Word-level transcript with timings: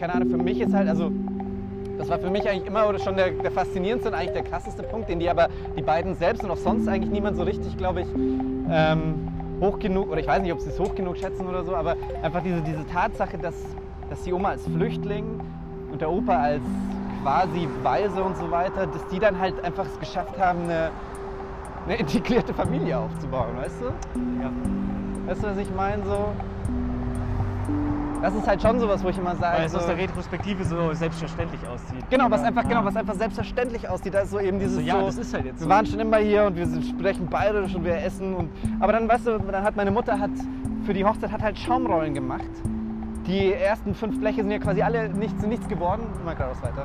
keine 0.00 0.14
Ahnung, 0.14 0.30
für 0.30 0.38
mich 0.38 0.60
ist 0.60 0.72
halt, 0.72 0.88
also 0.88 1.12
das 1.98 2.08
war 2.08 2.18
für 2.18 2.30
mich 2.30 2.48
eigentlich 2.48 2.66
immer 2.66 2.88
oder 2.88 2.98
schon 2.98 3.16
der, 3.16 3.30
der 3.30 3.50
faszinierendste 3.50 4.08
und 4.08 4.14
eigentlich 4.14 4.32
der 4.32 4.44
krasseste 4.44 4.82
Punkt, 4.82 5.10
den 5.10 5.20
die 5.20 5.28
aber 5.28 5.48
die 5.76 5.82
beiden 5.82 6.14
selbst 6.14 6.42
und 6.42 6.50
auch 6.50 6.56
sonst 6.56 6.88
eigentlich 6.88 7.10
niemand 7.10 7.36
so 7.36 7.42
richtig, 7.42 7.76
glaube 7.76 8.00
ich, 8.00 8.06
ähm, 8.70 9.28
hoch 9.60 9.78
genug, 9.78 10.10
oder 10.10 10.20
ich 10.20 10.26
weiß 10.26 10.40
nicht, 10.40 10.52
ob 10.52 10.60
sie 10.60 10.70
es 10.70 10.80
hoch 10.80 10.94
genug 10.94 11.18
schätzen 11.18 11.46
oder 11.46 11.62
so, 11.62 11.76
aber 11.76 11.96
einfach 12.22 12.42
diese, 12.42 12.62
diese 12.62 12.86
Tatsache, 12.86 13.36
dass, 13.36 13.54
dass 14.08 14.22
die 14.22 14.32
Oma 14.32 14.50
als 14.50 14.66
Flüchtling 14.66 15.38
und 15.92 16.00
der 16.00 16.10
Opa 16.10 16.34
als 16.34 16.62
quasi 17.22 17.68
Weise 17.82 18.22
und 18.22 18.38
so 18.38 18.50
weiter, 18.50 18.86
dass 18.86 19.06
die 19.08 19.18
dann 19.18 19.38
halt 19.38 19.62
einfach 19.62 19.84
es 19.84 19.98
geschafft 20.00 20.38
haben, 20.38 20.62
eine, 20.62 20.90
eine 21.84 21.96
integrierte 21.96 22.54
Familie 22.54 22.98
aufzubauen, 22.98 23.58
weißt 23.58 23.82
du? 23.82 23.84
Ja. 24.40 24.50
Weißt 25.26 25.42
du, 25.42 25.48
was 25.48 25.58
ich 25.58 25.74
meine? 25.76 26.02
So, 26.04 26.28
das 28.22 28.34
ist 28.34 28.46
halt 28.46 28.60
schon 28.62 28.78
sowas, 28.80 29.02
wo 29.04 29.08
ich 29.08 29.18
immer 29.18 29.34
sage. 29.36 29.58
Weil 29.58 29.66
es 29.66 29.72
so, 29.72 29.78
aus 29.78 29.86
der 29.86 29.96
Retrospektive 29.98 30.64
so 30.64 30.92
selbstverständlich 30.92 31.60
aussieht. 31.68 32.04
Genau, 32.10 32.30
was 32.30 32.42
einfach, 32.42 32.62
Ja. 32.64 32.68
genau, 32.68 32.84
was 32.84 32.96
einfach 32.96 33.14
selbstverständlich 33.14 33.88
aussieht. 33.88 34.14
Da 34.14 34.20
ist 34.20 34.30
so 34.30 34.38
eben 34.40 34.58
dieses 34.58 34.76
So, 34.76 34.80
ja, 34.80 34.98
so, 35.00 35.06
das 35.06 35.18
ist 35.18 35.34
halt 35.34 35.44
jetzt 35.46 35.60
wir 35.60 35.64
so. 35.64 35.68
waren 35.70 35.86
schon 35.86 36.00
immer 36.00 36.18
hier 36.18 36.44
und 36.44 36.56
wir 36.56 36.66
sprechen 36.82 37.26
bayerisch 37.28 37.74
und 37.74 37.84
wir 37.84 37.96
essen 38.02 38.34
und 38.34 38.50
aber 38.80 38.92
dann 38.92 39.08
weißt 39.08 39.26
du, 39.26 39.38
dann 39.38 39.62
hat 39.64 39.76
meine 39.76 39.90
Mutter 39.90 40.18
hat 40.18 40.30
für 40.84 40.94
die 40.94 41.04
Hochzeit 41.04 41.30
hat 41.32 41.42
halt 41.42 41.58
Schaumrollen 41.58 42.14
gemacht. 42.14 42.50
Die 43.26 43.52
ersten 43.52 43.94
fünf 43.94 44.18
Bleche 44.18 44.42
sind 44.42 44.50
ja 44.50 44.58
quasi 44.58 44.82
alle 44.82 45.08
nichts, 45.10 45.44
nichts 45.46 45.68
geworden. 45.68 46.02
Mal 46.24 46.34
geradeaus 46.34 46.62
weiter. 46.62 46.82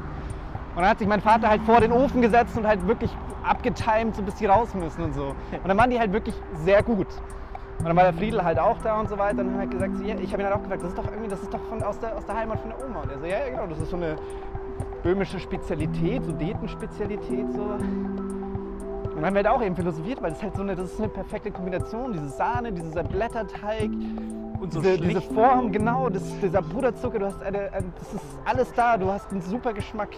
Und 0.76 0.82
dann 0.82 0.90
hat 0.90 1.00
sich 1.00 1.08
mein 1.08 1.22
Vater 1.22 1.50
halt 1.50 1.62
vor 1.64 1.80
den 1.80 1.92
Ofen 1.94 2.22
gesetzt 2.22 2.58
und 2.58 2.68
halt 2.68 2.86
wirklich 2.86 3.10
abgetimt, 3.44 4.16
so 4.16 4.22
bis 4.22 4.36
die 4.36 4.46
raus 4.46 4.74
müssen 4.74 5.02
und 5.04 5.14
so. 5.14 5.28
Und 5.64 5.68
dann 5.68 5.78
waren 5.78 5.90
die 5.90 5.98
halt 6.00 6.12
wirklich 6.12 6.36
sehr 6.66 6.84
gut. 6.84 7.08
Und 7.80 7.86
dann 7.86 7.96
war 7.96 8.04
der 8.04 8.14
Friedel 8.14 8.44
halt 8.44 8.58
auch 8.58 8.78
da 8.82 9.00
und 9.00 9.10
so 9.10 9.18
weiter. 9.18 9.42
Und 9.42 9.48
dann 9.48 9.56
hat 9.56 9.64
er 9.64 9.68
gesagt, 9.68 9.98
so, 9.98 10.04
ja, 10.04 10.16
ich 10.16 10.32
habe 10.32 10.42
ihn 10.42 10.46
halt 10.48 10.56
auch 10.56 10.62
gefragt, 10.62 10.82
das 10.82 10.90
ist 10.90 10.98
doch 10.98 11.06
irgendwie, 11.06 11.30
das 11.30 11.42
ist 11.42 11.54
doch 11.54 11.62
von, 11.70 11.84
aus, 11.84 12.00
der, 12.00 12.16
aus 12.16 12.26
der 12.26 12.36
Heimat 12.36 12.60
von 12.60 12.70
der 12.70 12.86
Oma. 12.86 13.02
Und 13.02 13.12
er 13.12 13.20
so, 13.20 13.26
ja, 13.26 13.40
ja, 13.40 13.50
genau, 13.50 13.68
das 13.68 13.80
ist 13.80 13.90
so 13.90 13.98
eine 13.98 14.16
böhmische 15.04 15.40
Spezialität, 15.40 16.24
Sudetenspezialität 16.26 17.54
so. 17.54 17.62
Und 17.62 19.22
dann 19.22 19.26
haben 19.28 19.36
wir 19.36 19.44
halt 19.44 19.48
auch 19.48 19.62
eben 19.62 19.76
philosophiert, 19.76 20.22
weil 20.22 20.32
das 20.32 20.42
halt 20.42 20.56
so 20.56 20.62
eine, 20.62 20.76
das 20.76 20.92
ist 20.92 21.00
eine 21.00 21.10
perfekte 21.10 21.52
Kombination, 21.52 22.12
diese 22.12 22.30
Sahne, 22.30 22.74
dieser 22.74 23.04
Blätterteig 23.04 23.90
Und 24.60 24.74
so 24.74 24.82
diese, 24.82 24.98
diese. 24.98 25.22
Form, 25.22 25.72
genau, 25.72 26.10
das, 26.10 26.24
dieser 26.42 26.62
Puderzucker, 26.62 27.20
du 27.20 27.26
hast 27.28 27.42
eine, 27.42 27.72
ein, 27.72 27.94
das 27.98 28.14
ist 28.14 28.26
alles 28.46 28.74
da, 28.74 28.98
du 28.98 29.12
hast 29.12 29.32
einen 29.32 29.42
super 29.42 29.74
Geschmack. 29.74 30.10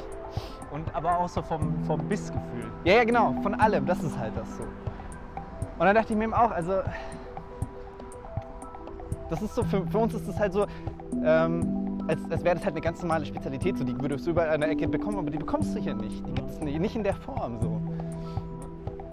Und 0.72 0.94
aber 0.96 1.20
auch 1.20 1.30
so 1.30 1.42
vom, 1.42 1.76
vom 1.86 2.00
Bissgefühl. 2.08 2.72
Ja, 2.86 2.96
ja, 2.96 3.04
genau, 3.04 3.36
von 3.44 3.54
allem, 3.56 3.86
das 3.86 4.02
ist 4.04 4.18
halt 4.18 4.34
das 4.36 4.58
so. 4.58 4.64
Und 4.64 5.86
dann 5.86 5.96
dachte 5.96 6.14
ich 6.14 6.18
mir 6.18 6.26
eben 6.26 6.34
auch, 6.34 6.52
also, 6.52 6.82
das 9.30 9.42
ist 9.42 9.56
so, 9.56 9.64
für, 9.64 9.86
für 9.88 9.98
uns 9.98 10.14
ist 10.14 10.28
das 10.28 10.40
halt 10.40 10.54
so, 10.54 10.66
ähm, 11.24 11.98
als, 12.08 12.20
als 12.32 12.44
wäre 12.44 12.56
das 12.56 12.64
halt 12.66 12.76
eine 12.76 12.82
ganz 12.82 13.02
normale 13.02 13.26
Spezialität, 13.26 13.78
so, 13.78 13.84
die 13.84 14.00
würdest 14.00 14.26
du 14.26 14.32
überall 14.32 14.50
an 14.50 14.62
der 14.62 14.70
Ecke 14.70 14.88
bekommen, 14.88 15.18
aber 15.18 15.30
die 15.30 15.38
bekommst 15.38 15.76
du 15.76 15.80
hier 15.80 15.94
nicht, 15.96 16.26
die 16.26 16.32
gibt 16.34 16.50
es 16.50 16.60
nicht, 16.62 16.80
nicht 16.80 16.96
in 16.96 17.04
der 17.04 17.16
Form 17.16 17.60
so. 17.62 17.82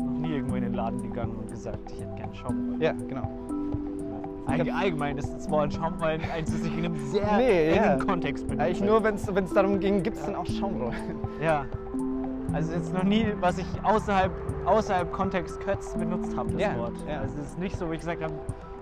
Noch 0.03 0.19
nie 0.19 0.35
irgendwo 0.35 0.57
in 0.57 0.63
den 0.63 0.75
Laden 0.75 1.03
gegangen 1.03 1.35
und 1.37 1.51
gesagt, 1.51 1.79
ich 1.93 2.01
hätte 2.01 2.15
gerne 2.15 2.35
Schaumrollen. 2.35 2.81
Ja, 2.81 2.93
genau. 2.93 3.29
Allg 4.47 4.71
allgemein 4.75 5.17
ist 5.17 5.33
das 5.35 5.51
Wort 5.51 5.73
Schaumrollen 5.73 6.21
eins, 6.33 6.53
das 6.53 6.61
sich 6.63 6.73
in 6.77 6.85
einem 6.85 6.97
sehr 7.11 7.37
Nee, 7.39 7.71
engen 7.71 7.85
ja. 7.85 7.97
Kontext 7.97 8.47
benutzt. 8.47 8.65
Eigentlich 8.67 8.85
nur, 8.85 9.03
wenn 9.03 9.15
es 9.15 9.53
darum 9.55 9.81
ging, 9.81 10.03
gibt 10.03 10.19
es 10.19 10.25
denn 10.25 10.35
auch 10.35 10.47
Schaumrollen. 10.47 10.95
Ja. 11.43 11.65
Also 12.53 12.73
jetzt 12.75 12.93
noch 12.93 13.03
nie, 13.05 13.27
was 13.41 13.59
ich 13.59 13.67
außerhalb, 13.83 14.31
außerhalb 14.67 15.11
Kontext 15.13 15.59
Kötz 15.61 15.95
benutzt 15.95 16.37
habe, 16.37 16.53
das 16.53 16.61
Ja, 16.61 16.79
Wort. 16.79 16.93
ja. 17.09 17.21
Also 17.21 17.35
es 17.41 17.49
ist 17.49 17.59
nicht 17.59 17.77
so, 17.77 17.89
wo 17.89 17.93
ich 17.93 18.01
gesagt 18.01 18.23
habe, 18.23 18.35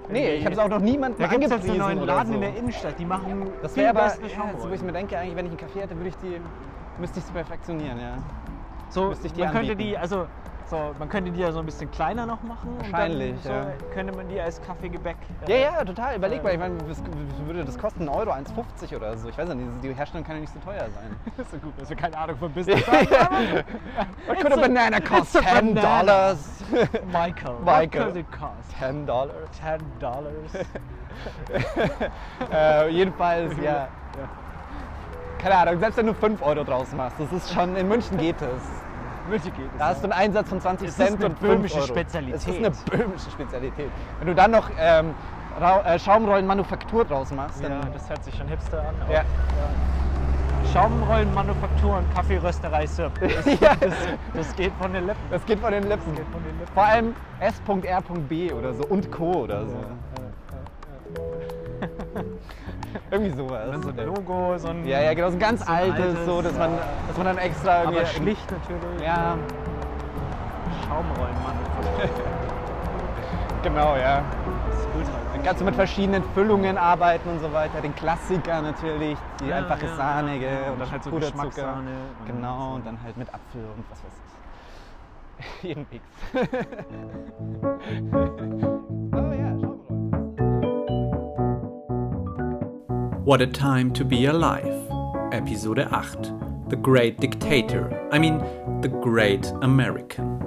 Nee, 0.09 0.35
ich 0.37 0.45
habe 0.45 0.55
es 0.55 0.59
auch 0.59 0.69
noch 0.69 0.81
niemandem 0.81 1.21
Da 1.21 1.29
gibt 1.29 1.45
es 1.45 1.51
jetzt 1.51 1.63
einen 1.63 1.71
angepriesen 1.71 1.79
neuen 1.79 1.99
oder 2.03 2.15
Laden 2.17 2.29
so. 2.29 2.35
in 2.35 2.41
der 2.41 2.57
Innenstadt, 2.57 2.99
die 2.99 3.05
machen 3.05 3.53
Das 3.63 3.73
viel 3.73 3.83
wäre 3.85 3.91
aber, 3.97 4.09
bessere 4.09 4.29
ja, 4.29 4.51
jetzt, 4.53 4.63
wo 4.63 4.69
ich 4.69 4.83
mir 4.83 4.93
denke, 4.93 5.19
eigentlich, 5.19 5.37
wenn 5.37 5.47
ich 5.47 5.51
einen 5.53 5.59
Kaffee 5.59 5.81
hätte, 5.81 5.97
würde 5.97 6.09
ich 6.09 6.17
die, 6.17 6.41
müsste 6.99 7.19
ich 7.21 7.25
sie 7.25 7.33
perfektionieren, 7.33 7.99
ja. 7.99 8.19
So, 8.89 9.09
müsste 9.09 9.27
ich 9.29 9.33
die 9.33 9.41
man 9.41 9.53
könnte 9.53 9.73
anbieten. 9.73 9.91
die, 9.91 9.99
also 9.99 10.27
so, 10.69 10.95
man 10.99 11.09
könnte 11.09 11.31
die 11.31 11.41
ja 11.41 11.53
so 11.53 11.61
ein 11.61 11.67
bisschen 11.67 11.91
kleiner 11.91 12.27
noch 12.27 12.43
machen. 12.43 12.77
Wahrscheinlich, 12.78 13.33
und 13.33 13.45
dann 13.45 13.53
ja. 13.55 13.73
so 13.78 13.95
könnte 13.95 14.17
man 14.17 14.28
die 14.28 14.41
als 14.41 14.61
Kaffeegebäck. 14.62 15.17
Ja, 15.47 15.56
ja, 15.56 15.84
total. 15.84 16.17
Überleg 16.17 16.43
mal, 16.43 16.53
ich 16.53 16.59
meine, 16.59 16.77
was 16.89 17.03
würde 17.47 17.65
das 17.65 17.78
kosten? 17.78 18.09
1 18.09 18.17
Euro, 18.17 18.31
1,50 18.31 18.97
oder 18.97 19.17
so? 19.17 19.28
Ich 19.28 19.39
weiß 19.39 19.49
ja 19.49 19.55
nicht, 19.55 19.69
die 19.83 19.95
Herstellung 19.95 20.25
kann 20.25 20.37
ja 20.37 20.41
nicht 20.41 20.53
so 20.53 20.61
teuer 20.61 20.89
sein. 20.95 21.17
Das 21.37 21.47
ist 21.47 21.53
so 21.53 21.59
gut, 21.59 21.73
dass 21.81 21.89
wir 21.89 21.97
keine 21.97 22.17
Ahnung 22.19 22.37
von 22.37 22.53
Business 22.55 22.87
haben. 22.87 23.65
What 24.27 24.41
could 24.41 24.53
a 24.53 24.56
banana 24.56 25.00
cost? 25.00 25.34
it's 25.34 25.37
a 25.37 25.41
10 25.41 25.75
banana. 25.75 26.03
dollars. 26.03 26.62
Michael, 27.12 27.59
Michael. 27.65 28.06
what 28.06 28.15
does 28.15 28.17
it 28.17 28.33
cost? 28.33 28.71
10 28.79 29.06
Dollars. 29.06 29.49
10 29.61 29.81
Dollars. 30.00 30.53
Äh, 32.53 32.89
jedenfalls, 32.89 33.55
ja. 33.62 33.89
Keine 35.39 35.56
Ahnung, 35.56 35.79
selbst 35.81 35.97
wenn 35.97 36.06
du 36.06 36.15
5 36.15 36.41
Euro 36.43 36.65
draus 36.65 36.93
machst, 36.93 37.19
das 37.19 37.33
ist 37.33 37.53
schon, 37.53 37.77
in 37.77 37.89
München 37.89 38.17
geht 38.17 38.41
es. 38.41 38.81
München 39.28 39.53
geht 39.55 39.66
es. 39.72 39.78
Da 39.78 39.87
hast 39.88 40.00
du 40.00 40.05
einen 40.05 40.12
Einsatz 40.12 40.49
von 40.49 40.60
20 40.60 40.88
Es 40.88 40.99
ist 40.99 41.06
Cent 41.06 41.16
eine 41.19 41.27
und 41.27 41.38
5 41.38 41.41
böhmische 41.41 41.77
Euro. 41.77 41.87
Spezialität. 41.87 42.34
Es 42.37 42.47
ist 42.47 42.56
eine 42.56 42.71
böhmische 42.71 43.31
Spezialität. 43.31 43.91
Wenn 44.19 44.28
du 44.28 44.34
dann 44.34 44.50
noch 44.50 44.71
ähm, 44.78 45.15
äh, 45.84 45.99
Schaumrollenmanufaktur 45.99 47.05
draus 47.05 47.31
machst, 47.32 47.62
dann 47.62 47.72
Ja, 47.72 47.81
das 47.93 48.09
hört 48.09 48.25
sich 48.25 48.34
schon 48.34 48.49
hipster 48.49 48.81
an. 48.81 48.94
aber- 49.03 49.12
Ja. 49.12 49.22
Schaumrollenmanufaktur 50.72 51.99
und 51.99 52.15
Kaffeerösterei 52.15 52.87
Sirp. 52.87 53.12
Das, 53.21 53.44
Ja. 53.61 53.75
das, 53.78 53.93
das 54.34 54.56
geht 54.56 54.72
von 54.81 54.93
den 54.93 55.06
Lippen. 55.06 55.21
das 55.31 55.44
geht 55.44 55.59
von 55.61 55.72
den 55.72 55.82
Lippen. 55.84 56.03
von 56.05 56.15
den 56.44 56.59
Lippen. 56.59 56.72
Vor 56.75 56.84
allem 56.84 57.15
S.R.B. 57.41 58.53
oder 58.53 58.72
so 58.72 58.84
und 58.84 59.11
Co. 59.11 59.32
oder 59.43 59.66
so. 59.66 59.77
Irgendwie 63.12 63.37
sowas. 63.37 63.61
Dann 63.71 63.83
so 63.83 63.91
ein 63.91 64.06
Logo, 64.06 64.56
so 64.56 64.69
ein. 64.69 64.87
Ja, 64.87 65.03
ja, 65.03 65.12
genau, 65.12 65.28
so 65.28 65.37
ein 65.37 65.39
ganz 65.39 65.61
So 65.61 65.67
ein 65.71 65.78
altes, 65.93 66.06
altes, 66.06 66.25
so, 66.25 66.41
dass 66.41 66.56
man, 66.56 66.71
ja. 66.73 66.78
dass 67.06 67.17
man 67.19 67.27
dann 67.27 67.39
extra 67.39 67.81
irgendwie. 67.81 67.99
Aber 67.99 68.06
schlicht 68.06 68.50
natürlich. 68.50 69.03
Ja, 69.03 69.37
Schaumrollenmanufaktur. 70.89 72.09
genau, 73.62 73.97
ja. 73.97 74.23
Das 74.71 74.78
ist 74.81 74.89
ultra. 74.97 75.12
Dann 75.34 75.43
kannst 75.43 75.61
du 75.61 75.65
mit 75.67 75.75
verschiedenen 75.75 76.25
Füllungen 76.33 76.78
arbeiten 76.78 77.28
und 77.28 77.41
so 77.41 77.53
weiter. 77.53 77.83
Den 77.83 77.95
Klassiker 77.95 78.62
natürlich, 78.62 79.19
die 79.41 79.49
Ja, 79.49 79.56
einfache 79.56 79.84
ja, 79.84 79.94
Sahnige 79.97 80.49
und 80.69 80.73
Und 80.73 80.81
dann 80.81 80.91
halt 80.91 81.05
so 81.05 81.11
Puderzucker. 81.11 81.44
Geschmackssahne 81.49 81.91
und 82.21 82.27
Genau, 82.27 82.69
so. 82.71 82.75
und 82.77 82.87
dann 82.87 82.99
halt 83.05 83.17
mit 83.19 83.29
Apfel 83.29 83.61
und 83.77 83.84
was 83.91 84.03
weiß 84.05 84.12
ich. 85.62 85.62
Jeden 85.69 85.87
Mix. 85.91 86.03
What 93.25 93.41
a 93.41 93.47
Time 93.47 93.93
to 93.93 94.05
Be 94.05 94.27
Alive, 94.27 94.91
Episode 95.31 95.78
8 95.78 96.69
The 96.69 96.75
Great 96.75 97.21
Dictator, 97.21 98.09
I 98.10 98.19
mean, 98.19 98.41
The 98.81 98.88
Great 98.88 99.47
American. 99.62 100.41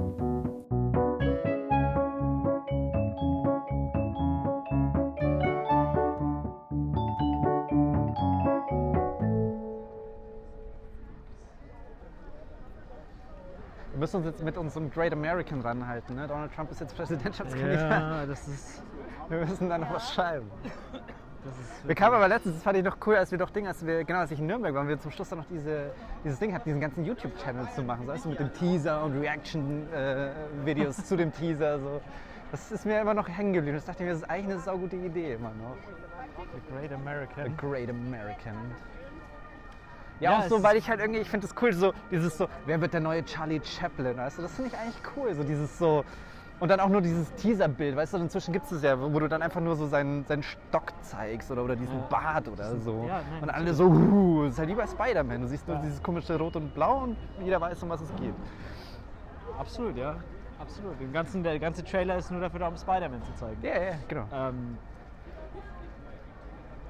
Wir 13.92 14.00
müssen 14.00 14.18
uns 14.18 14.26
jetzt 14.26 14.44
mit 14.44 14.58
unserem 14.58 14.92
Great 14.92 15.14
American 15.14 15.62
ranhalten. 15.62 16.18
Ne? 16.18 16.28
Donald 16.28 16.54
Trump 16.54 16.72
ist 16.72 16.82
jetzt 16.82 16.94
Präsidentschaftskandidat. 16.98 17.90
Ja, 17.90 18.26
das 18.26 18.46
ist. 18.50 18.84
Wir 19.30 19.46
müssen 19.46 19.70
da 19.70 19.78
noch 19.78 19.94
was 19.94 20.14
schreiben. 20.14 20.52
Wir 21.84 21.96
kamen 21.96 22.16
aber 22.16 22.28
letztens, 22.28 22.56
das 22.56 22.64
fand 22.64 22.78
ich 22.78 22.84
noch 22.84 22.98
cool, 23.06 23.16
als 23.16 23.32
wir 23.32 23.38
doch 23.38 23.50
Ding, 23.50 23.68
als 23.68 23.86
wir, 23.86 24.04
genau, 24.04 24.20
als 24.20 24.32
ich 24.32 24.40
in 24.40 24.48
Nürnberg 24.48 24.74
waren, 24.74 24.88
wir 24.88 25.00
zum 25.00 25.12
Schluss 25.12 25.30
dann 25.30 25.40
noch 25.40 25.48
diese, 25.50 25.92
dieses 26.24 26.40
Ding 26.40 26.54
hatten, 26.54 26.66
diesen 26.66 26.82
ganzen 26.82 27.06
YouTube-Channel 27.06 27.68
zu 27.76 27.84
machen, 27.84 28.06
so 28.06 28.12
weißt 28.12 28.26
du, 28.26 28.30
mit 28.30 28.40
dem 28.40 28.54
Teaser 28.54 29.04
und 29.04 29.20
Reaction-Videos 29.20 30.98
zu 31.06 31.16
dem 31.16 31.32
Teaser, 31.32 31.80
so. 31.80 32.02
Das 32.52 32.72
ist 32.72 32.86
mir 32.86 33.02
immer 33.02 33.14
noch 33.14 33.28
hängen 33.28 33.54
geblieben. 33.54 33.76
Das 33.76 33.86
dachte 33.86 34.04
ich 34.04 34.08
mir, 34.08 34.14
das 34.14 34.22
ist 34.22 34.30
eigentlich 34.30 34.54
eine 34.54 34.60
saugute 34.60 34.96
Idee 34.96 35.34
immer 35.34 35.52
noch. 35.62 35.76
The 36.38 36.74
Great 36.74 36.94
American. 36.94 37.58
Great 37.58 37.90
American. 37.90 38.56
Ja, 40.20 40.32
Ja, 40.32 40.40
auch 40.40 40.44
so, 40.48 40.64
weil 40.64 40.78
ich 40.78 40.90
halt 40.90 41.02
irgendwie, 41.02 41.20
ich 41.20 41.30
finde 41.30 41.48
das 41.48 41.56
cool, 41.62 41.74
so 41.74 41.94
dieses 42.12 42.38
so, 42.38 42.48
wer 42.66 42.80
wird 42.80 42.94
der 42.94 43.02
neue 43.02 43.26
Charlie 43.26 43.62
Chaplin, 43.64 44.16
weißt 44.16 44.38
du, 44.38 44.44
das 44.44 44.56
finde 44.56 44.72
ich 44.72 44.78
eigentlich 44.78 45.02
cool, 45.18 45.34
so 45.34 45.44
dieses 45.44 45.78
so, 45.78 46.06
und 46.60 46.70
dann 46.70 46.80
auch 46.80 46.90
nur 46.90 47.02
dieses 47.02 47.34
Teaserbild, 47.36 47.96
weißt 47.96 48.14
du, 48.14 48.18
inzwischen 48.18 48.54
gibt 48.54 48.66
es 48.66 48.72
es 48.72 48.84
ja, 48.84 49.00
wo 49.00 49.20
du 49.20 49.28
dann 49.28 49.42
einfach 49.42 49.62
nur 49.62 49.76
so 49.76 49.88
seinen, 49.88 50.26
seinen 50.26 50.44
Stock 50.44 50.94
zeigst 51.02 51.52
oder, 51.52 51.64
oder 51.64 51.76
diesen 51.76 51.98
Ja. 51.98 52.06
Bart 52.10 52.48
oder 52.48 52.78
so. 52.78 53.06
ja, 53.08 53.22
nein, 53.32 53.44
und 53.44 53.50
alle 53.50 53.74
so, 53.74 53.86
uh, 53.86 54.44
das 54.46 54.54
ist 54.54 54.60
halt 54.60 54.70
wie 54.70 54.76
bei 54.76 54.88
Spider-Man, 54.88 55.42
du 55.42 55.48
siehst 55.48 55.68
nur 55.68 55.78
dieses 55.78 56.02
komische 56.02 56.38
Rot 56.38 56.56
und 56.56 56.74
Blau 56.74 57.04
und 57.04 57.18
jeder 57.44 57.60
weiß, 57.60 57.84
um 57.84 57.90
was 57.90 58.02
es 58.02 58.16
geht. 58.16 58.34
Absolut, 59.60 59.98
ja. 59.98 60.16
Absolut. 60.60 61.00
Den 61.00 61.12
ganzen, 61.12 61.44
der 61.44 61.60
ganze 61.60 61.84
Trailer 61.84 62.18
ist 62.18 62.32
nur 62.32 62.40
dafür 62.40 62.62
da, 62.62 62.68
um 62.70 62.78
Spider-Man 62.78 63.22
zu 63.24 63.34
zeigen. 63.36 63.62
Ja, 63.62 63.82
ja, 63.82 63.94
genau. 64.08 64.26
Ähm, 64.34 64.78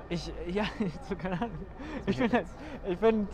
ich, 0.09 0.31
ja, 0.47 0.65
so, 1.09 1.15
keine 1.15 1.35
Ahnung. 1.41 1.57
Ich 2.05 2.17
finde, 2.17 2.43
ich 2.87 2.99
finde, 2.99 3.27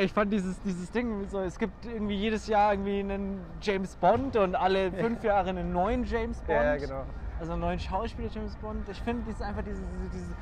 ich 0.00 0.12
fand 0.12 0.32
dieses, 0.32 0.60
dieses 0.62 0.90
Ding 0.90 1.28
so, 1.28 1.40
es 1.40 1.58
gibt 1.58 1.86
irgendwie 1.86 2.16
jedes 2.16 2.46
Jahr 2.46 2.72
irgendwie 2.72 3.00
einen 3.00 3.40
James 3.60 3.96
Bond 3.96 4.36
und 4.36 4.54
alle 4.54 4.92
fünf 4.92 5.22
Jahre 5.22 5.50
einen 5.50 5.72
neuen 5.72 6.04
James 6.04 6.38
Bond. 6.38 6.60
Ja, 6.62 6.76
genau. 6.76 7.04
Also 7.40 7.52
einen 7.52 7.60
neuen 7.60 7.78
Schauspieler 7.78 8.28
James 8.32 8.56
Bond. 8.56 8.88
Ich 8.88 9.00
finde, 9.02 9.24
das 9.26 9.36
ist 9.36 9.42
einfach 9.42 9.62
diese, 9.62 9.80
diese, 9.80 10.10
diese 10.12 10.34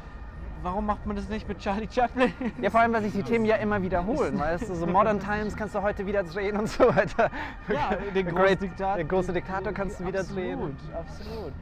warum 0.63 0.87
macht 0.87 1.07
man 1.07 1.17
das 1.17 1.29
nicht 1.29 1.49
mit 1.49 1.59
Charlie 1.59 1.89
Chaplin? 1.91 2.33
Ja, 2.61 2.71
vor 2.71 2.81
allem, 2.81 2.93
weil 2.93 3.03
sich 3.03 3.13
die 3.13 3.23
Themen 3.31 3.45
ja 3.45 3.57
immer 3.57 3.83
wiederholen. 3.83 4.39
Weißt 4.39 4.69
du, 4.69 4.75
so 4.75 4.87
Modern 4.87 5.21
Times 5.21 5.57
kannst 5.57 5.75
du 5.75 5.83
heute 5.83 6.07
wieder 6.07 6.23
drehen 6.23 6.57
und 6.57 6.69
so 6.69 6.89
weiter. 6.89 7.31
Ja, 7.69 7.97
den 8.15 8.27
großen 8.35 8.59
Diktator. 8.61 8.97
Der 8.97 9.05
große 9.05 9.33
Diktator 9.33 9.73
kannst 9.73 10.01
du 10.01 10.07
wieder 10.07 10.23
drehen. 10.23 10.77
Absolut, 10.93 10.95
absolut. 10.95 11.53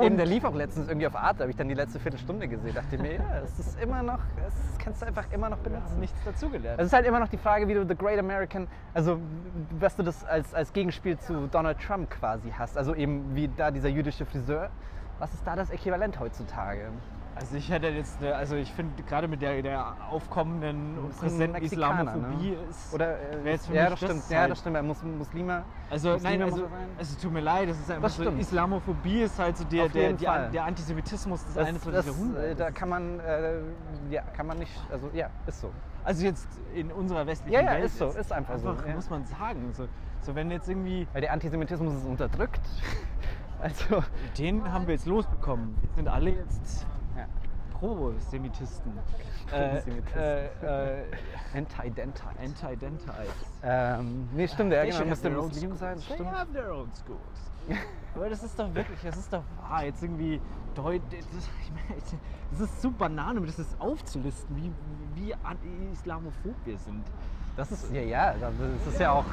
Eben, 0.00 0.16
der 0.16 0.26
lief 0.26 0.44
auch 0.44 0.54
letztens 0.54 0.88
irgendwie 0.88 1.06
auf 1.06 1.16
Art, 1.16 1.38
da 1.38 1.42
habe 1.42 1.50
ich 1.50 1.56
dann 1.56 1.68
die 1.68 1.74
letzte 1.74 1.98
Viertelstunde 1.98 2.46
gesehen. 2.46 2.74
Dachte 2.74 2.98
mir, 2.98 3.14
ja, 3.14 3.40
es 3.44 3.58
ist 3.58 3.80
immer 3.80 4.02
noch, 4.02 4.20
es 4.46 4.78
kannst 4.78 5.02
du 5.02 5.06
einfach 5.06 5.30
immer 5.32 5.48
noch 5.48 5.58
benutzen. 5.58 5.98
nichts 5.98 6.18
dazugelernt. 6.24 6.80
Es 6.80 6.86
ist 6.86 6.92
halt 6.92 7.06
immer 7.06 7.20
noch 7.20 7.28
die 7.28 7.38
Frage, 7.38 7.66
wie 7.68 7.74
du 7.74 7.86
The 7.86 7.96
Great 7.96 8.18
American, 8.18 8.68
also 8.94 9.18
was 9.78 9.96
du 9.96 10.02
das 10.02 10.24
als, 10.24 10.54
als 10.54 10.72
Gegenspiel 10.72 11.18
zu 11.18 11.48
Donald 11.48 11.78
Trump 11.80 12.10
quasi 12.10 12.52
hast. 12.56 12.78
Also 12.78 12.94
eben 12.94 13.34
wie 13.34 13.48
da 13.48 13.70
dieser 13.70 13.88
jüdische 13.88 14.24
Friseur. 14.24 14.70
Was 15.18 15.34
ist 15.34 15.44
da 15.46 15.56
das 15.56 15.70
Äquivalent 15.70 16.20
heutzutage? 16.20 16.90
Also 17.38 17.54
ich 17.54 17.70
hätte 17.70 17.86
jetzt, 17.86 18.20
eine, 18.20 18.34
also 18.34 18.56
ich 18.56 18.72
finde 18.72 19.00
gerade 19.04 19.28
mit 19.28 19.40
der, 19.40 19.62
der 19.62 19.94
aufkommenden 20.10 20.96
ein 20.98 21.10
präsenten 21.10 21.62
Islamophobie 21.62 22.50
ne? 22.50 22.56
ist, 22.68 22.92
Oder 22.92 23.16
wäre 23.30 23.50
jetzt 23.50 23.68
für 23.68 23.74
ja, 23.74 23.82
mich 23.82 23.90
das 23.90 23.98
stimmt, 24.00 24.18
das 24.22 24.28
ja, 24.30 24.40
halt- 24.40 24.50
das 24.50 24.58
stimmt, 24.58 24.74
bei 24.74 24.82
Mus 24.82 25.02
Muslime. 25.04 25.64
Also 25.88 26.10
Muslime 26.14 26.38
nein, 26.38 26.50
muss 26.50 26.60
also 26.60 26.64
er 26.64 27.00
es 27.00 27.16
tut 27.18 27.32
mir 27.32 27.40
leid, 27.40 27.68
das 27.68 27.78
ist 27.78 27.90
einfach 27.90 28.02
Das 28.02 28.16
so, 28.16 28.22
stimmt. 28.22 28.40
Islamophobie 28.40 29.20
ist 29.22 29.38
halt 29.38 29.56
so 29.56 29.64
der, 29.64 29.88
der, 29.88 30.18
Fall. 30.18 30.50
der 30.50 30.64
Antisemitismus 30.64 31.44
des 31.44 31.54
Das, 31.54 31.68
21. 31.68 31.92
das, 31.92 32.06
äh, 32.06 32.10
Jahrhunderts. 32.10 32.58
da 32.58 32.70
kann 32.72 32.88
man, 32.88 33.20
äh, 33.20 33.60
ja, 34.10 34.22
kann 34.22 34.46
man 34.48 34.58
nicht, 34.58 34.72
also 34.90 35.08
ja, 35.14 35.30
ist 35.46 35.60
so. 35.60 35.72
Also 36.02 36.24
jetzt 36.24 36.48
in 36.74 36.90
unserer 36.90 37.24
westlichen 37.24 37.54
Ja, 37.54 37.60
ja, 37.60 37.70
Welt 37.74 37.84
ist 37.84 37.98
so, 37.98 38.06
ist 38.08 38.32
einfach 38.32 38.58
so, 38.58 38.74
ja. 38.84 38.94
muss 38.96 39.08
man 39.10 39.24
sagen. 39.26 39.72
So, 39.74 39.86
so 40.22 40.34
wenn 40.34 40.50
jetzt 40.50 40.68
irgendwie, 40.68 41.06
Weil 41.12 41.20
der 41.20 41.32
Antisemitismus 41.32 41.94
ist 41.94 42.04
unterdrückt. 42.04 42.60
Also, 43.60 44.04
den 44.38 44.72
haben 44.72 44.86
wir 44.86 44.94
jetzt 44.94 45.06
losbekommen. 45.06 45.74
Wir 45.80 45.90
sind 45.96 46.06
alle 46.06 46.30
jetzt 46.30 46.82
ja. 46.82 46.97
Pro-Semitisten. 47.78 48.92
Äh, 49.50 49.76
Pro-Semitisten. 49.76 50.20
äh, 50.20 51.00
äh, 51.00 51.04
Anti-Dentite. 51.54 52.38
Anti-Dentites. 52.38 53.46
Ähm, 53.62 54.28
nee, 54.34 54.46
stimmt, 54.46 54.74
ja, 54.74 54.82
They 54.82 54.90
their 54.90 55.38
own 55.38 55.48
Muslim 55.48 55.74
sein, 55.74 55.96
They 55.96 56.16
stimmt. 56.16 56.30
have 56.30 56.52
their 56.52 56.70
own 56.74 56.90
schools. 56.92 57.18
Aber 58.14 58.28
das 58.28 58.42
ist 58.42 58.58
doch 58.58 58.74
wirklich, 58.74 58.98
das 59.02 59.16
ist 59.16 59.32
doch 59.32 59.42
wahr. 59.62 59.84
Jetzt 59.84 60.02
irgendwie 60.02 60.38
Deut 60.74 61.00
das, 61.10 61.20
ich 61.20 61.72
meine, 61.72 62.00
das 62.50 62.60
ist 62.60 62.82
so 62.82 62.90
Banane, 62.90 63.40
das 63.40 63.58
ist 63.58 63.80
aufzulisten, 63.80 64.54
wie, 64.56 64.72
wie 65.20 65.34
anti-islamophob 65.34 66.54
wir 66.64 66.78
sind. 66.78 67.04
Das 67.56 67.72
ist, 67.72 67.92
ja, 67.92 68.02
ja, 68.02 68.34
das 68.38 68.52
ist 68.94 69.00
ja 69.00 69.10
auch 69.10 69.24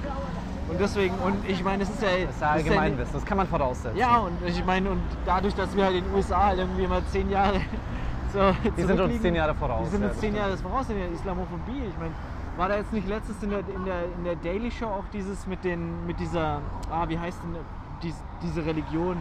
Und 0.68 0.80
deswegen, 0.80 1.14
und 1.20 1.48
ich 1.48 1.64
meine, 1.64 1.84
es 1.84 1.90
ist 1.90 2.02
ja. 2.02 2.26
das 2.26 2.36
ist 2.36 2.42
ja 2.42 2.50
Allgemeinwissen, 2.50 3.14
das 3.14 3.24
kann 3.26 3.38
man 3.38 3.48
voraussetzen. 3.48 3.96
Ja, 3.96 4.18
und 4.18 4.34
ich 4.48 4.66
meine, 4.66 4.90
und 4.90 5.02
dadurch, 5.26 5.54
dass 5.54 5.76
wir 5.76 5.86
halt 5.86 5.98
in 5.98 6.04
den 6.06 6.14
USA 6.16 6.46
halt 6.46 6.58
irgendwie 6.58 6.86
immer 6.86 7.06
zehn 7.08 7.30
Jahre 7.30 7.62
so 8.36 8.72
Die 8.78 8.84
sind 8.84 9.00
uns 9.00 9.22
zehn 9.22 9.36
Jahre 9.36 9.56
voraus. 9.56 9.86
Die 9.86 9.90
sind 9.92 10.02
ja, 10.02 10.08
uns 10.08 10.16
das 10.16 10.22
zehn. 10.22 10.36
Jahre 10.36 10.58
voraus 10.58 10.90
in 10.90 10.98
der 10.98 11.12
Islamophobie. 11.12 11.84
Ich 11.90 11.98
meine, 11.98 12.12
war 12.58 12.70
da 12.70 12.76
jetzt 12.78 12.94
nicht 12.94 13.08
letztes 13.08 13.42
in 13.44 13.50
der, 13.50 13.60
in 13.60 13.86
der, 13.86 14.04
in 14.18 14.24
der 14.24 14.36
Daily 14.36 14.72
Show 14.72 14.86
auch 14.88 15.04
dieses 15.12 15.46
mit, 15.48 15.64
den, 15.64 16.06
mit 16.06 16.20
dieser, 16.20 16.62
ah, 16.92 17.06
wie 17.08 17.18
heißt 17.20 17.40
denn 17.44 17.56
dies, 18.04 18.16
diese 18.42 18.66
Religion, 18.66 19.18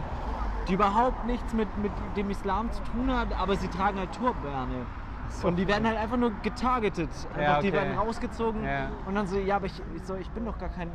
die 0.67 0.73
überhaupt 0.73 1.25
nichts 1.25 1.53
mit, 1.53 1.67
mit 1.81 1.91
dem 2.15 2.29
Islam 2.29 2.71
zu 2.71 2.81
tun 2.83 3.13
hat, 3.15 3.27
aber 3.39 3.55
sie 3.55 3.67
tragen 3.67 3.97
halt 3.99 4.11
Turbane. 4.13 4.85
So. 5.29 5.47
Und 5.47 5.55
die 5.57 5.67
werden 5.67 5.85
halt 5.87 5.97
einfach 5.97 6.17
nur 6.17 6.31
getargetet. 6.43 7.09
Einfach, 7.33 7.41
Ja, 7.41 7.61
Die 7.61 7.67
okay. 7.69 7.77
werden 7.77 7.97
rausgezogen 7.97 8.63
Ja. 8.63 8.89
und 9.05 9.15
dann 9.15 9.27
so, 9.27 9.37
ja, 9.37 9.55
aber 9.57 9.65
ich, 9.65 9.81
ich, 9.95 10.03
so, 10.03 10.15
ich 10.15 10.29
bin 10.31 10.45
doch 10.45 10.57
gar 10.57 10.69
kein. 10.69 10.89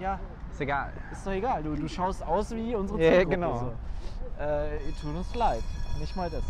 Ja, 0.00 0.18
Ist 0.50 0.60
egal. 0.60 0.92
ist 1.12 1.26
doch 1.26 1.32
egal. 1.32 1.62
Du, 1.62 1.74
du 1.74 1.88
schaust 1.88 2.22
aus 2.26 2.50
wie 2.54 2.74
unsere 2.74 3.00
Ja, 3.00 3.10
Zielgruppe. 3.12 3.36
genau. 3.36 3.56
So. 3.56 4.42
Äh, 4.42 4.78
tut 5.00 5.14
uns 5.16 5.34
leid. 5.34 5.62
Nicht 5.98 6.16
mal 6.16 6.28
das. 6.30 6.42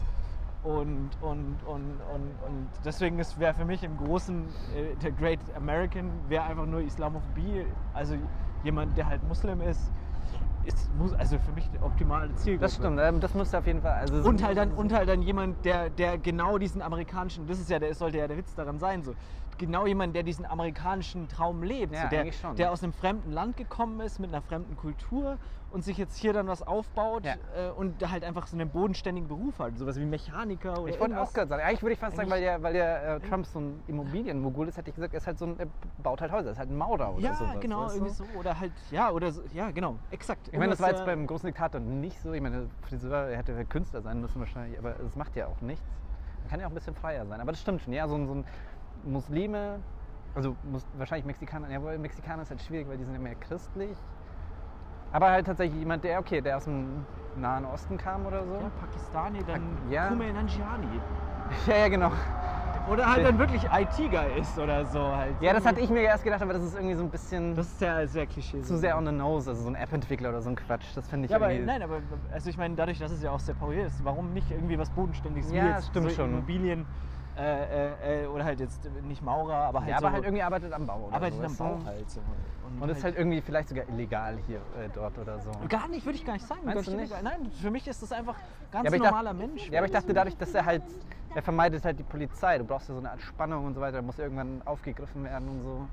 Und, 0.62 1.11
und, 1.23 1.57
und, 1.67 2.01
und, 2.12 2.31
und 2.47 2.69
deswegen 2.85 3.19
wäre 3.19 3.55
für 3.55 3.65
mich 3.65 3.83
im 3.83 3.97
Großen 3.97 4.47
äh, 4.77 4.95
der 4.97 5.12
Great 5.12 5.39
American 5.57 6.11
wäre 6.29 6.45
einfach 6.45 6.67
nur 6.67 6.81
Islamophobie. 6.81 7.65
Also 7.95 8.17
jemand, 8.62 8.97
der 8.97 9.07
halt 9.07 9.27
Muslim 9.27 9.62
ist, 9.62 9.91
ist 10.67 10.95
muss, 10.99 11.15
also 11.15 11.39
für 11.39 11.53
mich 11.53 11.69
die 11.71 11.83
optimale 11.83 12.35
Zielgruppe. 12.35 12.67
Das 12.67 12.75
stimmt, 12.75 13.01
ähm, 13.01 13.21
das 13.21 13.35
müsste 13.35 13.59
auf 13.59 13.67
jeden 13.67 13.81
Fall. 13.81 13.95
Also 13.95 14.17
Und 14.17 14.45
halt 14.45 14.59
dann, 14.59 14.73
und 14.73 14.93
halt 14.93 15.09
dann 15.09 15.23
jemand, 15.23 15.65
der, 15.65 15.89
der 15.89 16.19
genau 16.19 16.59
diesen 16.59 16.83
amerikanischen, 16.83 17.47
das 17.47 17.59
ist 17.59 17.71
ja, 17.71 17.79
der 17.79 17.95
sollte 17.95 18.19
ja 18.19 18.29
der 18.29 18.37
Witz 18.37 18.55
daran 18.55 18.79
sein, 18.79 19.03
so. 19.03 19.15
Genau 19.61 19.85
jemand, 19.85 20.17
der 20.17 20.23
diesen 20.23 20.47
amerikanischen 20.47 21.29
Traum 21.29 21.62
lebt, 21.62 21.93
Ja, 21.93 22.05
so, 22.05 22.09
der, 22.09 22.33
schon. 22.33 22.57
der 22.57 22.73
aus 22.73 22.83
einem 22.83 22.95
fremden 22.95 23.31
Land 23.31 23.59
gekommen 23.59 24.01
ist, 24.01 24.19
mit 24.19 24.31
einer 24.33 24.41
fremden 24.41 24.75
Kultur 24.75 25.37
und 25.71 25.85
sich 25.85 25.99
jetzt 25.99 26.17
hier 26.17 26.33
dann 26.33 26.49
was 26.49 26.62
aufbaut 26.62 27.27
Ja. 27.27 27.35
äh, 27.55 27.71
und 27.71 28.11
halt 28.11 28.25
einfach 28.25 28.47
so 28.47 28.57
einen 28.57 28.71
bodenständigen 28.71 29.29
Beruf 29.29 29.59
hat, 29.59 29.77
sowas 29.77 30.01
wie 30.01 30.07
Mechaniker 30.07 30.81
oder 30.81 30.95
Ich 30.95 30.99
wollte 30.99 31.21
auch 31.21 31.31
gerade 31.35 31.49
sagen, 31.49 31.62
eigentlich 31.62 31.83
würde 31.83 31.93
ich 31.93 31.99
fast 31.99 32.17
sagen, 32.17 32.31
weil 32.31 32.41
der, 32.41 32.62
weil 32.62 32.73
der 32.73 33.17
äh, 33.17 33.21
Trump 33.21 33.45
so 33.45 33.61
ein 33.61 33.83
Immobilienmogul 33.87 34.67
ist, 34.67 34.79
hätte 34.79 34.89
ich 34.89 34.95
gesagt, 34.95 35.12
er 35.12 35.19
ist 35.19 35.27
halt 35.27 35.39
so 35.39 35.45
ein, 35.45 35.59
er 35.59 35.67
baut 36.03 36.23
halt 36.23 36.33
Häuser, 36.33 36.53
ist 36.53 36.59
halt 36.59 36.71
ein 36.71 36.79
Maurer 36.79 37.12
oder 37.12 37.23
Ja, 37.23 37.35
sowas. 37.35 37.61
genau, 37.61 37.83
weißt 37.85 37.97
du? 37.97 37.99
irgendwie 37.99 38.15
so. 38.15 38.25
Oder 38.39 38.59
halt, 38.59 38.73
ja, 38.91 39.11
oder 39.11 39.31
so, 39.31 39.43
ja, 39.53 39.71
genau, 39.73 39.97
exakt. 40.11 40.49
Ich 40.49 40.59
meine, 40.59 40.71
das 40.71 40.81
war 40.81 40.89
jetzt 40.89 41.03
äh, 41.03 41.05
beim 41.05 41.27
großen 41.27 41.47
Diktator 41.47 41.81
nicht 41.83 42.19
so. 42.19 42.33
Ich 42.33 42.41
meine, 42.41 42.67
Friseur 42.89 43.29
er 43.29 43.37
hätte 43.37 43.62
Künstler 43.67 44.01
sein 44.01 44.23
müssen 44.23 44.41
wahrscheinlich, 44.41 44.79
aber 44.79 44.93
das 44.93 45.17
macht 45.17 45.37
ja 45.37 45.49
auch 45.49 45.61
nichts. 45.61 45.85
Man 46.43 46.49
kann 46.49 46.61
ja 46.61 46.67
auch 46.67 46.71
ein 46.71 46.75
bisschen 46.75 46.95
freier 46.95 47.27
sein. 47.27 47.39
Aber 47.43 47.53
das 47.53 47.61
stimmt 47.61 47.83
schon, 47.83 47.93
ja, 47.93 48.09
so 48.09 48.15
ein, 48.15 48.27
so 48.27 48.35
ein 48.35 48.45
Muslime, 49.05 49.81
also 50.35 50.56
muss, 50.70 50.85
wahrscheinlich 50.97 51.26
Mexikaner, 51.26 51.70
jawohl, 51.70 51.99
Mexikaner 51.99 52.43
ist 52.43 52.50
halt 52.50 52.62
schwierig, 52.62 52.88
weil 52.88 52.97
die 52.99 53.05
sind 53.05 53.14
ja 53.14 53.20
mehr 53.20 53.35
christlich. 53.35 53.97
Aber 55.12 55.31
halt 55.31 55.47
tatsächlich 55.47 55.79
jemand, 55.79 56.05
der, 56.05 56.20
okay, 56.20 56.41
der 56.41 56.56
aus 56.56 56.64
dem 56.64 57.05
Nahen 57.37 57.64
Osten 57.64 57.99
kam 57.99 58.26
oder 58.26 58.44
so. 58.47 58.55
Ja, 58.55 58.70
Pakistani, 58.81 59.41
dann 59.44 59.76
Ja. 59.91 60.08
Kumail 60.08 60.32
Nanjiani. 60.32 60.87
Ja, 61.67 61.76
ja, 61.79 61.88
genau. 61.88 62.12
Oder 62.88 63.11
halt 63.11 63.25
dann 63.25 63.38
wirklich 63.38 63.64
IT-Guy 63.64 64.38
ist 64.41 64.56
oder 64.56 64.85
so 64.87 65.00
halt. 65.14 65.35
Ja, 65.41 65.52
das 65.52 65.64
hatte 65.67 65.81
ich 65.81 65.91
mir 65.91 66.02
erst 66.02 66.23
gedacht, 66.23 66.41
aber 66.43 66.52
das 66.52 66.62
ist 66.62 66.75
irgendwie 66.75 66.94
so 66.94 67.02
ein 67.02 67.11
bisschen 67.11 67.55
Das 67.56 67.67
ist 67.67 67.79
sehr, 67.81 68.06
sehr 68.06 68.26
Klischee. 68.26 68.62
zu 68.62 68.76
sehr 68.79 68.97
on 68.97 69.05
the 69.05 69.12
nose, 69.12 69.50
also 69.50 69.62
so 69.62 69.69
ein 69.69 69.75
App-Entwickler 69.75 70.29
oder 70.31 70.43
so 70.43 70.49
ein 70.50 70.56
Quatsch. 70.56 70.87
Das 70.94 71.08
finde 71.08 71.26
ich 71.26 71.31
Ja, 71.32 71.38
aber 71.38 71.50
irgendwie. 71.50 71.67
nein, 71.67 71.82
aber 71.82 72.00
also 72.32 72.50
ich 72.50 72.56
meine, 72.56 72.76
dadurch, 72.76 72.99
dass 72.99 73.11
es 73.11 73.23
ja 73.23 73.32
auch 73.32 73.41
sehr 73.41 73.55
parodiert 73.55 73.87
ist, 73.88 74.05
warum 74.05 74.32
nicht 74.32 74.50
irgendwie 74.50 74.79
was 74.79 74.91
Bodenständiges 74.91 75.50
Ja, 75.52 75.64
wie 75.64 75.69
jetzt 75.70 75.88
stimmt 75.88 76.11
so 76.11 76.17
schon. 76.17 76.31
Immobilien 76.31 76.87
äh, 77.38 77.43
äh, 77.43 78.25
äh, 78.25 78.26
oder 78.26 78.45
halt 78.45 78.61
jetzt 78.61 78.88
nicht 79.02 79.23
Maurer, 79.23 79.55
aber 79.55 79.81
halt 79.81 79.90
ja, 79.90 79.99
so 79.99 80.07
aber 80.07 80.14
halt 80.14 80.25
irgendwie 80.25 80.43
arbeitet 80.43 80.73
am 80.73 80.87
Bau. 80.87 81.07
Oder 81.07 81.16
arbeitet 81.16 81.38
so, 81.38 81.64
am? 81.64 81.81
Bau 81.81 81.85
halt 81.87 82.11
so. 82.11 82.21
Und 82.81 82.88
ist 82.88 83.02
halt 83.02 83.16
irgendwie 83.16 83.40
vielleicht 83.40 83.69
sogar 83.69 83.88
illegal 83.88 84.38
hier 84.47 84.59
äh, 84.59 84.88
dort 84.95 85.19
oder 85.19 85.38
so. 85.40 85.50
gar 85.69 85.88
nicht, 85.88 86.05
würde 86.05 86.19
ich 86.19 86.25
gar 86.25 86.35
nicht 86.35 86.47
sagen. 86.47 86.61
Meinst 86.64 86.87
du 86.87 86.97
nicht. 86.97 87.12
Nein, 87.23 87.50
für 87.61 87.71
mich 87.71 87.87
ist 87.88 88.02
das 88.02 88.12
einfach 88.12 88.37
ganz 88.71 88.93
ich 88.93 88.99
normaler 88.99 89.35
dachte, 89.35 89.47
Mensch. 89.47 89.69
Ja, 89.71 89.81
aber 89.81 89.87
ich 89.87 89.93
dachte 89.93 90.09
du? 90.09 90.12
dadurch, 90.14 90.37
dass 90.37 90.55
er 90.55 90.64
halt, 90.64 90.83
er 91.35 91.43
vermeidet 91.43 91.85
halt 91.85 91.99
die 91.99 92.05
Polizei. 92.05 92.59
Du 92.59 92.64
brauchst 92.64 92.88
ja 92.88 92.95
so 92.95 93.00
eine 93.00 93.11
Art 93.11 93.21
Spannung 93.21 93.66
und 93.66 93.75
so 93.75 93.81
weiter. 93.81 93.97
Da 93.97 94.02
muss 94.02 94.19
irgendwann 94.19 94.62
aufgegriffen 94.64 95.25
werden 95.25 95.49
und 95.49 95.62
so. 95.62 95.87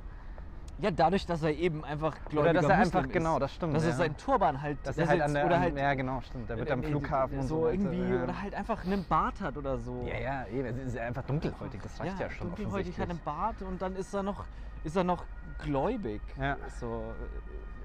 Ja, 0.80 0.92
dadurch, 0.92 1.26
dass 1.26 1.42
er 1.42 1.56
eben 1.56 1.84
einfach 1.84 2.14
gläubiger 2.30 2.52
Oder 2.52 2.54
dass 2.54 2.70
er 2.70 2.78
Muslim 2.78 2.86
einfach, 3.00 3.08
ist. 3.08 3.14
genau, 3.14 3.40
das 3.40 3.54
stimmt. 3.54 3.76
Dass 3.76 3.84
er 3.84 3.90
ja. 3.90 3.96
sein 3.96 4.18
Turban 4.18 4.62
halt 4.62 4.78
dass 4.84 4.98
er 4.98 5.08
halt 5.08 5.22
an 5.22 5.34
der, 5.34 5.46
oder 5.46 5.60
halt 5.60 5.76
ja 5.78 5.94
genau, 5.96 6.22
stimmt. 6.22 6.50
Der 6.50 6.58
wird 6.58 6.70
am 6.70 6.84
äh, 6.84 6.88
Flughafen 6.88 7.40
und 7.40 7.48
so 7.48 7.62
so. 7.62 7.68
irgendwie 7.70 8.14
ja. 8.14 8.24
oder 8.24 8.42
halt 8.42 8.54
einfach 8.54 8.86
einen 8.86 9.04
Bart 9.06 9.42
hat 9.42 9.58
oder 9.58 9.78
so. 9.80 10.06
Ja, 10.08 10.20
ja, 10.20 10.48
eben. 10.48 10.68
Es 10.68 10.88
ist 10.88 10.96
ja 10.96 11.04
einfach 11.04 11.24
dunkelhäutig, 11.24 11.82
das 11.82 12.00
reicht 12.00 12.20
ja, 12.20 12.30
schon 12.30 12.48
dunkelhäutig 12.48 13.00
hat 13.00 13.10
einen. 13.10 13.20
Bart 13.26 13.62
und 13.64 13.82
dann 13.82 13.96
ist 13.96 14.14
er 14.14 14.22
noch, 14.22 14.46
ist 14.84 14.96
er 14.96 15.04
noch 15.04 15.26
gläubig. 15.64 16.22
Ja. 16.40 16.58
So, 16.80 17.02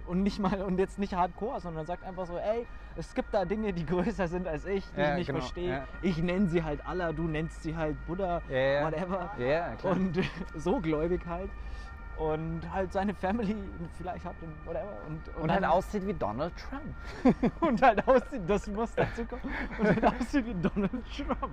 und 0.07 0.23
nicht 0.23 0.39
mal 0.39 0.61
und 0.63 0.79
jetzt 0.79 0.99
nicht 0.99 1.15
hardcore, 1.15 1.61
sondern 1.61 1.87
sagt 1.87 2.05
einfach 2.05 2.27
so, 2.27 2.37
ey, 2.37 2.67
es 2.97 3.15
gibt 3.15 3.33
da 3.33 3.45
Dinge, 3.45 3.73
die 3.73 3.87
größer 3.87 4.29
sind 4.29 4.47
als 4.47 4.67
ich, 4.67 4.85
die 4.93 5.01
Ja, 5.01 5.13
ich 5.13 5.19
nicht 5.19 5.27
genau, 5.29 5.39
verstehe. 5.39 5.71
ja. 5.71 5.85
Ich 6.03 6.19
nenne 6.19 6.49
sie 6.49 6.63
halt 6.63 6.85
Allah, 6.85 7.13
du 7.13 7.27
nennst 7.29 7.63
sie 7.63 7.77
halt 7.77 7.97
Buddha, 8.07 8.43
Ja, 8.49 8.57
ja. 8.59 8.85
whatever. 8.87 9.31
Ja, 9.39 9.47
ja, 9.47 9.75
klar. 9.77 9.93
Und 9.95 10.19
so 10.55 10.81
gläubig 10.81 11.27
halt. 11.27 11.51
Und 12.23 12.61
halt 12.73 12.93
seine 12.93 13.15
Family 13.15 13.57
vielleicht 13.99 14.25
hat 14.25 14.35
und 14.43 14.55
whatever. 14.67 14.97
Und, 15.09 15.43
Und 15.43 15.51
halt 15.51 15.65
aussieht 15.65 16.07
wie 16.07 16.15
Donald 16.15 16.53
Trump. 16.57 16.95
und 17.61 17.83
halt 17.83 18.07
aussieht, 18.07 18.43
das 18.47 18.67
muss 18.69 18.95
dazu 18.95 19.25
kommen, 19.25 19.43
und 19.79 19.87
halt 19.87 20.05
aussieht 20.05 20.47
wie 20.47 20.55
Donald 20.55 20.91
Trump. 21.17 21.51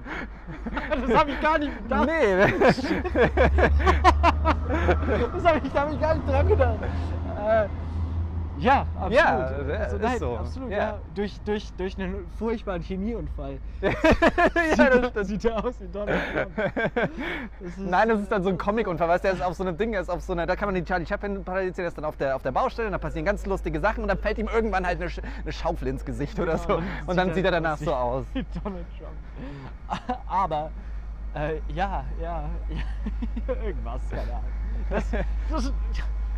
Das 0.90 1.18
habe 1.18 1.32
ich 1.32 1.42
gar 1.42 1.58
nicht 1.58 1.76
gedacht. 1.82 2.08
Nee, 2.08 2.36
Das 5.34 5.46
habe 5.46 5.62
ich, 5.64 5.74
hab 5.74 5.92
ich 5.92 6.00
gar 6.00 6.16
nicht 6.16 6.28
dran 6.28 6.48
gedacht. 6.48 6.80
Äh, 7.38 7.68
ja, 8.60 8.86
absolut. 8.96 9.14
Ja, 9.14 9.50
äh, 9.50 9.86
ist 9.88 10.02
nein, 10.02 10.20
so. 10.20 10.38
absolut, 10.38 10.72
ja. 10.72 10.78
Ja. 10.78 11.00
Durch, 11.14 11.42
durch, 11.44 11.74
durch 11.76 11.98
einen 12.00 12.30
furchtbaren 12.32 12.82
Chemieunfall. 12.82 13.60
ja, 13.82 13.92
sieht, 14.76 15.16
das 15.16 15.28
sieht 15.28 15.46
er 15.46 15.64
aus 15.64 15.80
wie 15.80 15.88
Donald 15.88 16.20
Trump. 16.34 16.52
Das 17.60 17.68
ist- 17.70 17.78
Nein, 17.80 18.10
das 18.10 18.22
ist 18.22 18.32
dann 18.32 18.44
so 18.44 18.50
ein 18.50 18.58
Comic-Unfall, 18.58 19.08
weißt 19.08 19.24
du, 19.24 19.28
der 19.30 19.36
ist 19.38 19.42
auf 19.44 19.54
so 19.56 19.64
einem 19.64 19.78
Ding, 19.78 19.94
ist 19.94 20.10
auf 20.10 20.22
so 20.22 20.34
einer, 20.34 20.46
da 20.46 20.56
kann 20.56 20.68
man 20.68 20.76
die 20.76 20.84
Charlie 20.84 21.06
Chaplin 21.06 21.44
parallel 21.44 21.74
sehen, 21.74 21.84
der 21.84 21.88
ist 21.90 21.98
dann 21.98 22.06
auf 22.06 22.18
der, 22.18 22.36
auf 22.36 22.42
der 22.42 22.52
Baustelle 22.52 22.88
und 22.88 22.92
da 22.94 22.98
passieren 22.98 23.26
ganz 23.26 23.46
lustige 23.46 23.80
Sachen 23.80 24.02
und 24.04 24.08
dann 24.08 24.18
fällt 24.18 24.38
ihm 24.38 24.48
irgendwann 24.48 24.86
halt 24.86 25.02
eine, 25.02 25.12
eine 25.44 25.52
Schaufel 25.52 25.88
ins 25.90 26.06
Gesicht 26.06 26.40
oder 26.40 26.58
Genau, 26.58 26.80
so 26.80 26.84
und 27.12 27.16
dann 27.18 27.34
sieht 27.34 27.46
er 27.46 27.52
danach 27.52 27.78
so 27.78 27.94
aus. 27.94 28.26
Wie 28.34 28.46
Donald 28.64 28.86
Trump. 28.98 30.12
Aber, 30.28 30.72
äh, 31.36 31.60
ja, 31.74 32.04
ja, 32.22 32.50
ja, 32.70 33.56
irgendwas, 33.64 34.02
keine 34.10 34.22
Ahnung. 34.34 34.44
Das, 34.90 35.06
das, 35.52 35.74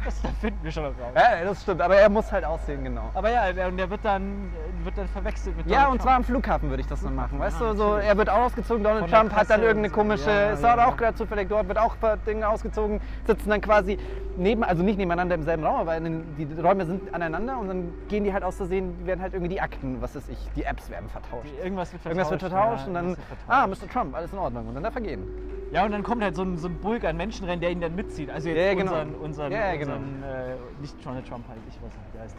Das, 0.03 0.21
da 0.21 0.29
finden 0.39 0.59
wir 0.63 0.71
schon 0.71 0.85
raus. 0.85 0.93
Ja, 1.15 1.43
das 1.43 1.61
stimmt, 1.61 1.81
aber 1.81 1.95
er 1.95 2.09
muss 2.09 2.31
halt 2.31 2.43
aussehen, 2.43 2.83
genau. 2.83 3.09
Aber 3.13 3.29
ja, 3.29 3.67
und 3.67 3.77
der 3.77 3.89
wird 3.89 4.03
dann, 4.03 4.51
wird 4.83 4.97
dann 4.97 5.07
verwechselt 5.07 5.55
mit 5.57 5.67
Ja, 5.67 5.83
Donald 5.83 5.91
und 5.93 6.01
zwar 6.01 6.15
am 6.15 6.23
Trump. 6.23 6.25
Flughafen 6.27 6.69
würde 6.69 6.81
ich 6.81 6.87
das 6.87 7.01
dann 7.01 7.15
machen. 7.15 7.37
Weißt 7.39 7.59
ja, 7.61 7.71
du, 7.71 7.77
so, 7.77 7.95
er 7.95 8.17
wird 8.17 8.29
ausgezogen, 8.29 8.83
Donald 8.83 9.09
Trump 9.09 9.31
hat 9.31 9.49
dann 9.49 9.59
Presse 9.59 9.61
irgendeine 9.61 9.89
so. 9.89 9.95
komische, 9.95 10.29
Ja, 10.29 10.51
ist 10.51 10.63
ja, 10.63 10.73
auch 10.73 10.77
ja. 10.77 10.95
gerade 10.95 11.15
zufällig 11.15 11.49
dort, 11.49 11.67
wird 11.67 11.77
auch 11.77 11.95
ein 12.01 12.19
Dinge 12.25 12.47
ausgezogen, 12.47 12.99
sitzen 13.27 13.49
dann 13.49 13.61
quasi 13.61 13.97
neben, 14.37 14.63
also 14.63 14.81
nicht 14.83 14.97
nebeneinander 14.97 15.35
im 15.35 15.43
selben 15.43 15.63
Raum, 15.63 15.81
aber 15.81 15.97
in 15.97 16.03
den, 16.03 16.35
die 16.37 16.61
Räume 16.61 16.85
sind 16.85 17.13
aneinander 17.13 17.57
und 17.59 17.67
dann 17.67 17.93
gehen 18.07 18.23
die 18.23 18.33
halt 18.33 18.43
aus 18.43 18.55
Versehen, 18.57 19.05
werden 19.05 19.21
halt 19.21 19.33
irgendwie 19.33 19.49
die 19.49 19.61
Akten, 19.61 20.01
was 20.01 20.15
weiß 20.15 20.29
ich, 20.29 20.37
die 20.55 20.63
Apps 20.63 20.89
werden 20.89 21.09
vertauscht. 21.09 21.51
Irgendwas 21.63 21.91
wird 21.91 22.01
vertauscht. 22.01 22.31
Irgendwas 22.31 22.31
wird 22.31 22.51
vertauscht 22.51 22.81
ja, 22.81 22.87
und 22.87 22.93
dann, 22.93 23.17
ah. 23.47 23.67
Mr. 23.67 23.89
Trump, 23.91 24.15
alles 24.15 24.31
in 24.33 24.39
Ordnung. 24.39 24.67
Und 24.67 24.75
dann 24.75 24.83
darf 24.83 24.95
er 24.95 25.01
gehen. 25.01 25.23
Ja, 25.71 25.85
und 25.85 25.91
dann 25.91 26.03
kommt 26.03 26.21
halt 26.21 26.35
so 26.35 26.43
ein, 26.43 26.57
so 26.57 26.67
ein 26.67 26.75
Bulk 26.75 27.05
an 27.05 27.15
Menschenrennen, 27.15 27.61
der 27.61 27.71
ihn 27.71 27.79
dann 27.79 27.95
mitzieht. 27.95 28.29
Also 28.29 28.49
jetzt 28.49 28.57
Ja, 28.57 28.73
genau. 28.73 28.91
unseren, 28.91 29.15
unseren, 29.15 29.51
Ja, 29.51 29.75
genau. 29.75 29.95
unseren 29.95 30.23
äh, 30.23 30.55
nicht 30.81 31.05
Donald 31.05 31.27
Trump 31.27 31.47
halt, 31.47 31.59
ich 31.67 31.75
weiß 31.75 31.83
nicht, 31.83 32.07
wie 32.07 32.17
der 32.17 32.21
heißt. 32.23 32.35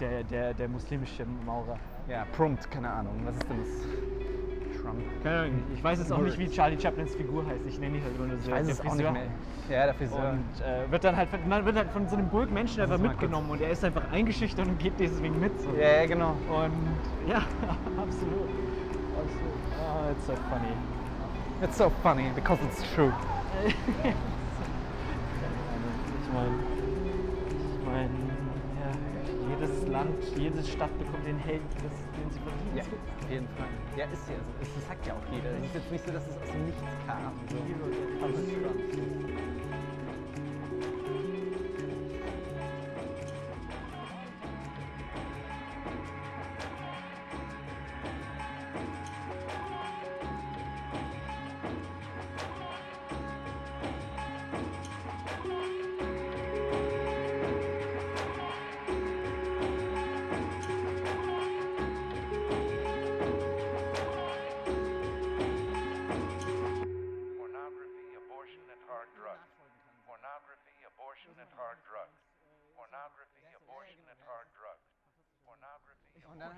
Der, 0.00 0.22
der, 0.24 0.54
der 0.54 0.68
muslimische 0.68 1.26
Maurer. 1.44 1.76
Ja, 2.08 2.24
prompt, 2.36 2.70
keine 2.70 2.88
Ahnung. 2.88 3.20
Was 3.24 3.34
ist 3.34 3.48
denn 3.50 3.58
das? 3.58 4.80
Trump. 4.80 4.96
Keine 5.22 5.38
Ahnung, 5.40 5.62
ich 5.74 5.84
weiß 5.84 5.98
jetzt 5.98 6.12
auch 6.12 6.22
nicht, 6.22 6.38
wie 6.38 6.48
Charlie 6.48 6.80
Chaplins 6.80 7.14
Figur 7.14 7.44
heißt. 7.46 7.66
Ich 7.66 7.78
nenne 7.78 7.98
ihn 7.98 8.02
halt 8.04 8.14
immer 8.16 8.26
nur 8.28 8.38
so. 8.38 8.48
Ich 8.48 8.54
weiß 8.54 8.68
es 8.68 8.80
auch 8.80 8.84
nicht 8.84 8.92
Friseur. 8.94 9.12
mehr. 9.12 9.22
Ja, 9.68 9.84
der 9.84 9.94
Friseur. 9.94 10.30
Und 10.30 10.64
äh, 10.64 10.90
wird 10.90 11.04
dann 11.04 11.16
halt, 11.16 11.28
man 11.46 11.66
wird 11.66 11.76
halt 11.76 11.90
von 11.90 12.08
so 12.08 12.16
einem 12.16 12.28
Bulk 12.28 12.50
Menschen 12.50 12.80
einfach 12.82 12.98
mitgenommen 12.98 13.50
und 13.50 13.60
er 13.60 13.70
ist 13.70 13.84
einfach 13.84 14.10
eingeschüchtert 14.10 14.66
und 14.66 14.78
geht 14.78 14.94
deswegen 14.98 15.38
mit. 15.38 15.60
So. 15.60 15.70
Ja, 15.78 16.00
ja, 16.00 16.06
genau. 16.06 16.30
Und 16.48 17.28
ja, 17.28 17.38
absolut. 17.98 18.48
Absolut. 19.18 19.60
Ah, 19.78 20.10
it's 20.12 20.26
so 20.26 20.32
funny. 20.48 20.72
It's 21.62 21.76
so 21.76 21.90
funny 22.02 22.30
because 22.34 22.58
it's 22.64 22.82
true. 22.94 23.12
Ich 23.66 23.74
meine, 26.32 26.54
ich 27.58 27.84
meine, 27.84 28.08
ja, 28.80 28.90
jedes 29.50 29.86
Land, 29.88 30.24
jede 30.36 30.62
Stadt 30.64 30.98
bekommt 30.98 31.26
den 31.26 31.38
das, 31.82 31.92
den 32.16 32.30
sie 32.30 32.40
verdient. 32.40 32.76
Ja, 32.76 32.82
auf 32.82 33.30
jeden 33.30 33.48
Fall. 33.48 33.68
Ja, 33.94 34.04
ist 34.06 34.26
ja 34.28 34.36
so. 34.36 34.52
Das 34.58 34.86
sagt 34.88 35.06
ja 35.06 35.12
auch 35.12 35.32
jeder. 35.32 35.50
Es 35.58 35.64
ist 35.66 35.74
jetzt 35.74 35.92
nicht 35.92 36.06
so, 36.06 36.12
dass 36.12 36.26
es 36.28 36.36
aus 36.40 36.50
dem 36.50 36.64
Nichts 36.64 36.80
kam. 37.06 37.32
So. 37.50 37.56
Donald 38.20 38.46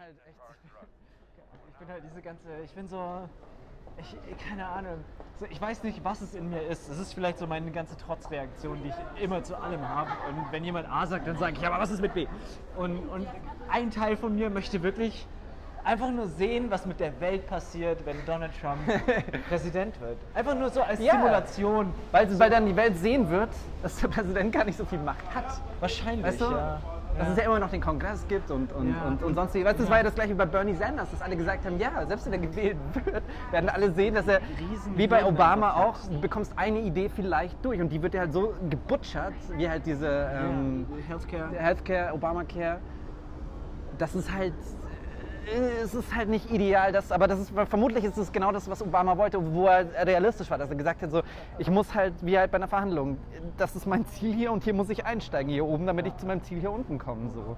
halt 0.03 0.17
echt-. 0.27 0.37
Ich 1.69 1.75
bin 1.79 1.89
halt 1.89 2.03
diese 2.09 2.23
ganze, 2.23 2.49
ich 2.65 2.73
bin 2.75 2.89
so, 2.89 3.29
ich, 3.99 4.17
keine 4.49 4.67
Ahnung, 4.67 5.05
so, 5.39 5.47
ich 5.51 5.61
weiß 5.61 5.83
nicht, 5.83 6.05
was 6.05 6.21
es 6.21 6.35
in 6.35 6.51
mir 6.51 6.63
ist. 6.63 6.89
Es 6.89 6.99
ist 6.99 7.13
vielleicht 7.15 7.39
so 7.39 7.47
meine 7.47 7.71
ganze 7.71 7.97
Trotzreaktion, 7.97 8.83
die 8.83 8.89
ich 8.91 9.23
immer 9.23 9.43
zu 9.43 9.57
allem 9.57 9.87
habe. 9.89 10.11
Und 10.29 10.53
wenn 10.53 10.65
jemand 10.65 10.89
A 10.91 11.07
sagt, 11.07 11.27
dann 11.27 11.37
sage 11.39 11.55
ich, 11.55 11.61
ja, 11.63 11.71
aber 11.71 11.83
was 11.83 11.91
ist 11.91 12.01
mit 12.01 12.15
B? 12.15 12.27
Und, 12.77 12.99
und 13.09 13.27
ein 13.71 13.91
Teil 13.91 14.17
von 14.17 14.35
mir 14.35 14.51
möchte 14.51 14.83
wirklich 14.83 15.27
einfach 15.85 16.11
nur 16.11 16.29
sehen, 16.29 16.71
was 16.71 16.87
mit 16.87 17.01
der 17.01 17.19
Welt 17.21 17.47
passiert, 17.49 18.07
wenn 18.07 18.25
Donald 18.25 18.53
Trump 18.61 18.79
Präsident 19.49 20.01
wird. 20.01 20.17
Einfach 20.35 20.55
nur 20.55 20.71
so 20.71 20.81
als 20.83 21.01
Ja. 21.01 21.15
Simulation. 21.15 21.93
Weil, 22.13 22.39
weil 22.39 22.51
dann 22.51 22.67
die 22.67 22.77
Welt 22.77 22.97
sehen 22.99 23.29
wird, 23.31 23.51
dass 23.83 23.97
der 24.01 24.09
Präsident 24.09 24.53
gar 24.53 24.65
nicht 24.65 24.79
so 24.79 24.85
viel 24.85 25.01
Macht 25.01 25.35
hat. 25.35 25.61
Wahrscheinlich, 25.81 26.25
Weißt 26.25 26.41
du? 26.41 26.45
ja. 26.53 26.81
Dass 27.23 27.31
es 27.33 27.37
ja 27.38 27.45
immer 27.45 27.59
noch 27.59 27.71
den 27.71 27.81
Kongress 27.81 28.26
gibt 28.29 28.50
und, 28.50 28.73
und, 28.73 28.88
Ja. 28.88 29.02
und, 29.09 29.23
und 29.23 29.35
sonst 29.35 29.55
Weißt 29.55 29.79
das 29.79 29.87
Ja. 29.87 29.91
war 29.91 29.97
ja 29.99 30.02
das 30.05 30.14
gleiche 30.14 30.35
bei 30.35 30.47
Bernie 30.47 30.75
Sanders, 30.75 31.11
dass 31.11 31.23
alle 31.23 31.37
gesagt 31.37 31.64
haben, 31.64 31.79
ja, 31.79 32.05
selbst 32.07 32.26
wenn 32.26 32.33
er 32.33 32.38
gewählt 32.41 32.76
wird, 33.05 33.23
werden 33.50 33.69
alle 33.71 33.93
sehen, 33.93 34.14
dass 34.14 34.26
er, 34.26 34.41
Riesen 34.59 34.97
wie 34.99 35.07
bei 35.07 35.25
Obama 35.25 35.75
auch, 35.75 35.97
du 36.11 36.21
bekommst 36.21 36.52
eine 36.57 36.81
Idee 36.81 37.09
vielleicht 37.09 37.64
durch 37.64 37.81
und 37.81 37.88
die 37.91 38.02
wird 38.02 38.14
ja 38.14 38.21
halt 38.21 38.33
so 38.33 38.55
gebutschert, 38.69 39.35
wie 39.57 39.69
halt 39.69 39.87
diese 39.87 40.07
ähm, 40.35 40.87
Healthcare. 41.07 41.49
Healthcare, 41.52 42.14
Obamacare, 42.14 42.79
das 43.99 44.14
ist 44.14 44.33
halt, 44.33 44.55
es 45.83 45.95
ist 45.95 46.15
halt 46.15 46.29
nicht 46.29 46.51
ideal, 46.51 46.93
das, 46.93 47.11
aber 47.13 47.27
das 47.29 47.39
ist, 47.41 47.53
vermutlich 47.69 48.05
ist 48.05 48.17
es 48.17 48.33
genau 48.33 48.53
das, 48.53 48.69
was 48.71 48.83
Obama 48.83 49.17
wollte, 49.19 49.39
wo 49.55 49.67
er 49.67 49.87
realistisch 50.07 50.51
war, 50.51 50.59
dass 50.59 50.71
er 50.71 50.77
gesagt 50.77 51.03
hat, 51.03 51.11
so, 51.11 51.23
ich 51.59 51.69
muss 51.71 51.95
halt, 51.95 52.15
wie 52.23 52.39
halt 52.39 52.51
bei 52.51 52.57
einer 52.57 52.69
Verhandlung, 52.69 53.19
das 53.57 53.75
ist 53.77 53.87
mein 53.87 54.07
Ziel 54.07 54.33
hier 54.35 54.53
und 54.53 54.63
hier 54.65 54.75
muss 54.75 54.89
ich 54.91 55.05
einsteigen 55.05 55.51
hier 55.53 55.65
oben, 55.67 55.87
damit 55.87 56.07
ich 56.07 56.17
zu 56.17 56.27
meinem 56.27 56.43
Ziel 56.43 56.61
hier 56.61 56.71
unten 56.71 56.99
komme, 56.99 57.31
so. 57.31 57.57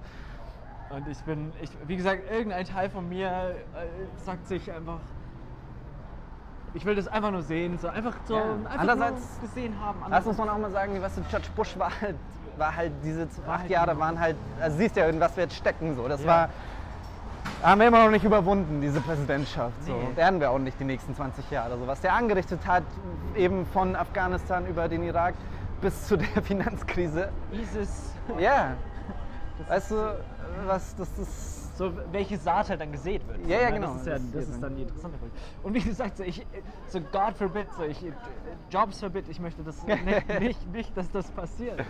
Und 0.89 1.07
ich 1.07 1.17
bin, 1.19 1.51
ich, 1.61 1.69
wie 1.87 1.95
gesagt, 1.97 2.29
irgendein 2.31 2.65
Teil 2.65 2.89
von 2.89 3.07
mir 3.09 3.27
äh, 3.27 4.23
sagt 4.23 4.47
sich 4.47 4.71
einfach, 4.71 4.99
ich 6.73 6.85
will 6.85 6.95
das 6.95 7.07
einfach 7.07 7.31
nur 7.31 7.41
sehen, 7.41 7.77
so 7.79 7.87
einfach 7.87 8.15
so 8.25 8.35
Ja. 8.35 8.43
einfach 8.65 8.79
Andererseits- 8.79 9.39
gesehen 9.41 9.73
haben. 9.79 9.99
Das 10.09 10.25
muss 10.25 10.37
man 10.37 10.49
auch 10.49 10.57
mal 10.57 10.71
sagen, 10.71 11.01
weißt 11.01 11.17
du, 11.17 11.21
George 11.29 11.47
Bush 11.55 11.77
war 11.79 11.89
halt, 12.01 12.15
war 12.57 12.75
halt 12.75 12.91
diese 13.03 13.27
acht 13.47 13.59
halt 13.61 13.69
Jahre 13.69 13.97
waren 13.97 14.19
halt, 14.19 14.35
also 14.61 14.77
siehst 14.77 14.95
ja, 14.95 15.07
in 15.07 15.19
was 15.19 15.35
wir 15.37 15.43
jetzt 15.45 15.55
stecken, 15.55 15.95
so, 15.95 16.07
das 16.07 16.21
Ja. 16.21 16.27
war, 16.27 16.49
haben 17.63 17.79
wir 17.81 17.87
immer 17.87 18.03
noch 18.03 18.11
nicht 18.11 18.23
überwunden, 18.25 18.81
diese 18.81 19.01
Präsidentschaft. 19.01 19.83
So. 19.83 19.93
Nee. 19.93 20.15
Werden 20.15 20.39
wir 20.39 20.51
auch 20.51 20.59
nicht 20.59 20.79
die 20.79 20.83
nächsten 20.83 21.15
20 21.15 21.49
Jahre. 21.51 21.77
So. 21.77 21.87
Was 21.87 22.01
der 22.01 22.13
angerichtet 22.13 22.65
hat, 22.67 22.83
eben 23.35 23.65
von 23.67 23.95
Afghanistan 23.95 24.65
über 24.67 24.87
den 24.87 25.03
Irak 25.03 25.33
bis 25.81 26.07
zu 26.07 26.17
der 26.17 26.27
Finanzkrise. 26.43 27.29
ISIS, 27.51 28.13
Ja. 28.39 28.73
Weißt 29.69 29.91
du, 29.91 29.95
was 30.65 30.95
das 30.97 31.17
ist. 31.17 31.77
so 31.77 31.91
welche 32.11 32.37
Saat 32.37 32.69
halt 32.69 32.81
dann 32.81 32.91
gesät 32.91 33.25
wird. 33.27 33.39
Ja, 33.47 33.57
so, 33.59 33.63
ja, 33.63 33.69
ne? 33.69 33.73
genau. 33.79 33.87
Das 33.93 34.01
ist, 34.01 34.07
ja, 34.07 34.13
Das- 34.13 34.31
das 34.33 34.43
ist 34.49 34.63
dann 34.63 34.75
die 34.75 34.81
interessante 34.83 35.17
Frage. 35.17 35.31
Und 35.63 35.73
wie 35.73 35.81
gesagt, 35.81 36.17
so, 36.17 36.23
ich, 36.23 36.45
so 36.89 36.99
God 36.99 37.37
forbid, 37.37 37.67
so 37.77 37.83
ich, 37.83 38.03
Jobs 38.69 38.99
forbid, 38.99 39.29
ich 39.29 39.39
möchte 39.39 39.63
das 39.63 39.81
nicht, 39.85 40.05
nicht, 40.39 40.71
nicht, 40.73 40.97
dass 40.97 41.09
das 41.11 41.31
passiert. 41.31 41.81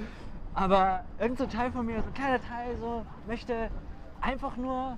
Aber 0.53 1.01
irgend 1.19 1.37
so 1.39 1.47
Teil 1.47 1.71
von 1.71 1.85
mir, 1.87 2.01
so 2.01 2.07
ein 2.07 2.13
kleiner 2.13 2.39
Teil, 2.41 2.77
so 2.79 3.03
möchte 3.27 3.69
einfach 4.21 4.55
nur 4.57 4.97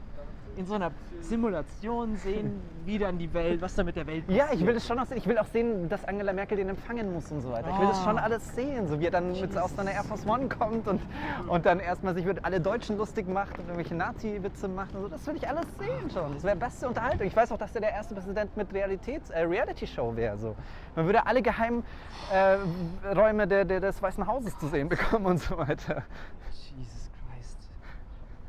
in 0.58 0.66
so 0.66 0.74
einer 0.76 0.92
Simulation 1.22 2.16
sehen, 2.18 2.62
wie 2.86 2.98
dann 2.98 3.18
die 3.18 3.34
Welt, 3.34 3.62
was 3.62 3.76
da 3.76 3.84
mit 3.84 3.96
der 3.96 4.08
Welt 4.08 4.26
passiert. 4.26 4.50
Ja, 4.50 4.54
ich 4.54 4.66
will 4.66 4.74
das 4.74 4.88
schon 4.88 5.00
auch 5.00 5.06
sehen. 5.06 5.18
Ich 5.18 5.28
will 5.28 5.38
auch 5.38 5.48
sehen, 5.48 5.90
dass 5.90 6.06
Angela 6.06 6.34
Merkel 6.34 6.58
den 6.58 6.70
empfangen 6.70 7.14
muss 7.14 7.32
und 7.32 7.42
so 7.42 7.52
weiter. 7.52 7.70
Ich 7.70 7.80
will 7.80 7.88
das 7.88 8.04
schon 8.04 8.18
alles 8.18 8.56
sehen, 8.56 8.88
so 8.88 9.00
wie 9.00 9.06
er 9.06 9.12
dann 9.12 9.40
mit 9.40 9.58
aus 9.58 9.76
seiner 9.76 9.92
Air 9.92 10.04
Force 10.04 10.26
One 10.26 10.48
kommt 10.50 10.88
und, 10.88 11.02
und 11.48 11.66
dann 11.66 11.80
erstmal 11.80 12.14
sich 12.16 12.26
mit 12.26 12.44
alle 12.46 12.60
Deutschen 12.60 12.98
lustig 12.98 13.28
macht 13.28 13.58
und 13.60 13.66
irgendwelche 13.66 13.96
Nazi-Witze 13.96 14.68
macht 14.68 14.96
und 14.96 15.02
so. 15.02 15.08
Das 15.08 15.26
will 15.28 15.36
ich 15.36 15.48
alles 15.48 15.66
sehen 15.78 16.10
schon. 16.12 16.34
Das 16.34 16.44
wäre 16.44 16.56
beste 16.56 16.88
Unterhaltung. 16.88 17.28
Ich 17.28 17.36
weiß 17.36 17.52
auch, 17.52 17.58
dass 17.58 17.76
er 17.76 17.82
der 17.82 17.92
erste 17.92 18.16
Präsident 18.16 18.56
mit 18.58 18.74
Realitäts 18.74 19.30
äh, 19.30 19.42
Reality-Show 19.42 20.16
wäre. 20.16 20.38
So. 20.38 20.56
Man 20.96 21.06
würde 21.06 21.26
alle 21.26 21.42
Geheimräume 21.42 21.84
äh, 22.32 23.14
Räume 23.14 23.48
der, 23.48 23.66
der, 23.66 23.80
des 23.80 24.02
Weißen 24.02 24.26
Hauses 24.26 24.58
zu 24.58 24.68
sehen 24.68 24.90
bekommen 24.90 25.26
und 25.26 25.38
so 25.40 25.58
weiter. 25.58 26.04
Jesus 26.52 27.10
Christ. 27.12 27.58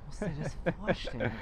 Musst 0.06 0.22
du 0.22 0.26
dir 0.26 0.44
das 0.64 0.74
vorstellen? 0.74 1.32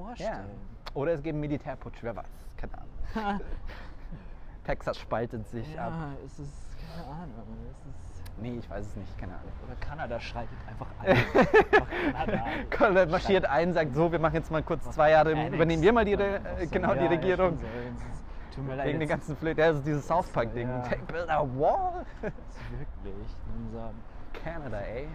Das 0.00 0.18
vorstellen? 0.18 0.50
Oder 0.94 1.12
es 1.12 1.22
gibt 1.22 1.34
einen 1.34 1.40
Militärputsch, 1.40 1.98
wer 2.02 2.16
weiß. 2.16 2.26
Keine 2.56 2.72
Ahnung. 2.78 3.40
Texas 4.64 4.98
spaltet 4.98 5.46
sich 5.48 5.78
ab. 5.78 5.92
Ja, 5.92 6.12
es 6.24 6.38
ist, 6.38 6.52
keine 6.78 7.08
Ahnung, 7.08 7.32
es 7.70 7.86
ist... 7.86 8.40
Nee, 8.40 8.58
ich 8.58 8.70
weiß 8.70 8.86
es 8.86 8.96
nicht, 8.96 9.18
keine 9.18 9.32
Ahnung. 9.34 9.52
Oder 9.66 9.76
Kanada 9.86 10.20
schreitet 10.20 10.56
einfach 10.66 10.86
ein. 11.00 11.08
Einfach 12.14 12.70
Kanada. 12.70 13.10
Marschiert 13.10 13.44
ein, 13.44 13.74
sagt 13.74 13.94
so, 13.94 14.10
wir 14.10 14.18
machen 14.18 14.34
jetzt 14.34 14.50
mal 14.50 14.62
kurz 14.62 14.90
zwei 14.90 15.10
Jahre, 15.10 15.32
Annex. 15.32 15.54
übernehmen 15.54 15.82
wir 15.82 15.92
mal 15.92 16.04
die, 16.04 16.14
Re 16.14 16.40
so, 16.60 16.68
genau 16.70 16.94
die 16.94 17.00
ja, 17.00 17.04
ja, 17.04 17.10
Regierung. 17.10 17.58
Tut 18.54 18.66
mir 18.66 18.76
leid. 18.76 18.86
Wegen 18.86 19.00
den 19.00 19.08
ganzen 19.08 19.36
Flöten, 19.36 19.60
ja, 19.60 19.68
das 19.68 19.78
ist 19.78 19.86
dieses 19.86 20.06
South 20.06 20.28
Park-Ding. 20.28 20.68
Ja. 20.68 20.80
Take 20.80 21.02
build 21.02 21.28
a 21.28 21.40
wall. 21.40 22.04
ist 22.22 22.32
wirklich. 22.70 23.36
Unser 23.56 23.90
Canada, 24.32 24.80
ey. 24.80 25.06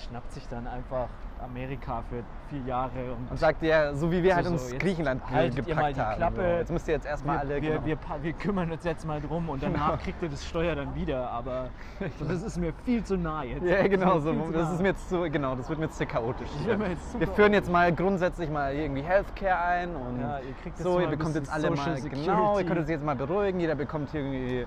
Schnappt 0.00 0.32
sich 0.32 0.46
dann 0.48 0.66
einfach 0.66 1.08
Amerika 1.42 2.02
für 2.10 2.22
vier 2.50 2.60
Jahre 2.66 3.12
und, 3.16 3.30
Und 3.30 3.38
sagt 3.38 3.62
ja, 3.62 3.94
so 3.94 4.12
wie 4.12 4.22
wir 4.22 4.30
So, 4.32 4.36
halt 4.36 4.46
so, 4.46 4.52
uns 4.52 4.70
jetzt 4.72 4.80
Griechenland 4.82 5.22
haltet 5.30 5.56
ihr 5.56 5.62
gepackt 5.62 5.80
mal 5.80 5.94
die 5.94 6.00
haben. 6.00 6.16
Klappe. 6.16 6.36
So. 6.36 6.58
Jetzt 6.58 6.72
müsst 6.72 6.88
ihr 6.88 6.94
jetzt 6.94 7.06
erstmal 7.06 7.36
wir, 7.36 7.40
alle. 7.40 7.62
wir, 7.62 7.70
genau. 7.78 7.86
wir, 7.86 7.98
wir 8.22 8.32
kümmern 8.34 8.70
uns 8.72 8.84
jetzt 8.84 9.06
mal 9.06 9.20
drum 9.20 9.48
und 9.48 9.62
danach 9.62 9.98
kriegt 10.02 10.22
ihr 10.22 10.28
das 10.28 10.44
Steuer 10.46 10.74
dann 10.74 10.94
wieder, 10.94 11.30
aber 11.30 11.70
so, 12.18 12.24
das 12.26 12.42
ist 12.42 12.58
mir 12.58 12.72
viel 12.84 13.02
zu 13.04 13.16
nah 13.16 13.42
jetzt. 13.42 13.62
ja, 13.64 13.86
genau 13.88 14.14
Das 14.16 14.24
so. 14.24 14.34
Das 14.52 14.72
ist 14.72 14.82
mir 14.82 14.88
jetzt 14.88 15.08
zu, 15.08 15.30
genau, 15.30 15.54
das 15.54 15.68
wird 15.68 15.78
mir 15.78 15.86
jetzt 15.86 15.96
zu 15.96 16.04
chaotisch. 16.06 16.48
Jetzt 16.66 17.18
wir 17.18 17.28
führen 17.28 17.54
jetzt 17.54 17.70
mal 17.70 17.90
grundsätzlich 17.94 18.50
mal 18.50 18.74
irgendwie 18.74 19.02
Healthcare 19.02 19.58
ein 19.60 19.96
und 19.96 20.20
Ja, 20.20 20.38
ihr 20.40 20.72
so, 20.76 21.00
ihr 21.00 21.08
bekommt 21.08 21.34
jetzt 21.36 21.50
alle 21.50 21.70
mal, 21.70 21.76
Social 21.76 21.94
genau, 22.10 22.18
ihr 22.18 22.26
Security. 22.58 22.64
könnt 22.66 22.80
euch 22.80 22.88
jetzt 22.88 23.04
mal 23.04 23.16
beruhigen, 23.16 23.60
jeder 23.60 23.74
bekommt 23.76 24.12
irgendwie 24.14 24.66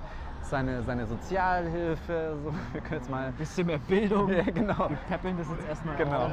seine, 0.49 0.83
seine 0.83 1.05
Sozialhilfe, 1.05 2.35
so, 2.43 2.53
wir 2.73 2.81
können 2.81 2.99
jetzt 3.01 3.09
mal, 3.09 3.31
bisschen 3.33 3.67
mehr 3.67 3.77
Bildung. 3.79 4.29
ja 4.29 4.43
genau, 4.43 4.89
Wir 4.89 4.97
peppeln 5.09 5.37
das 5.37 5.47
jetzt 5.49 5.67
erstmal 5.67 5.95
Genau. 5.95 6.25
auf. 6.25 6.31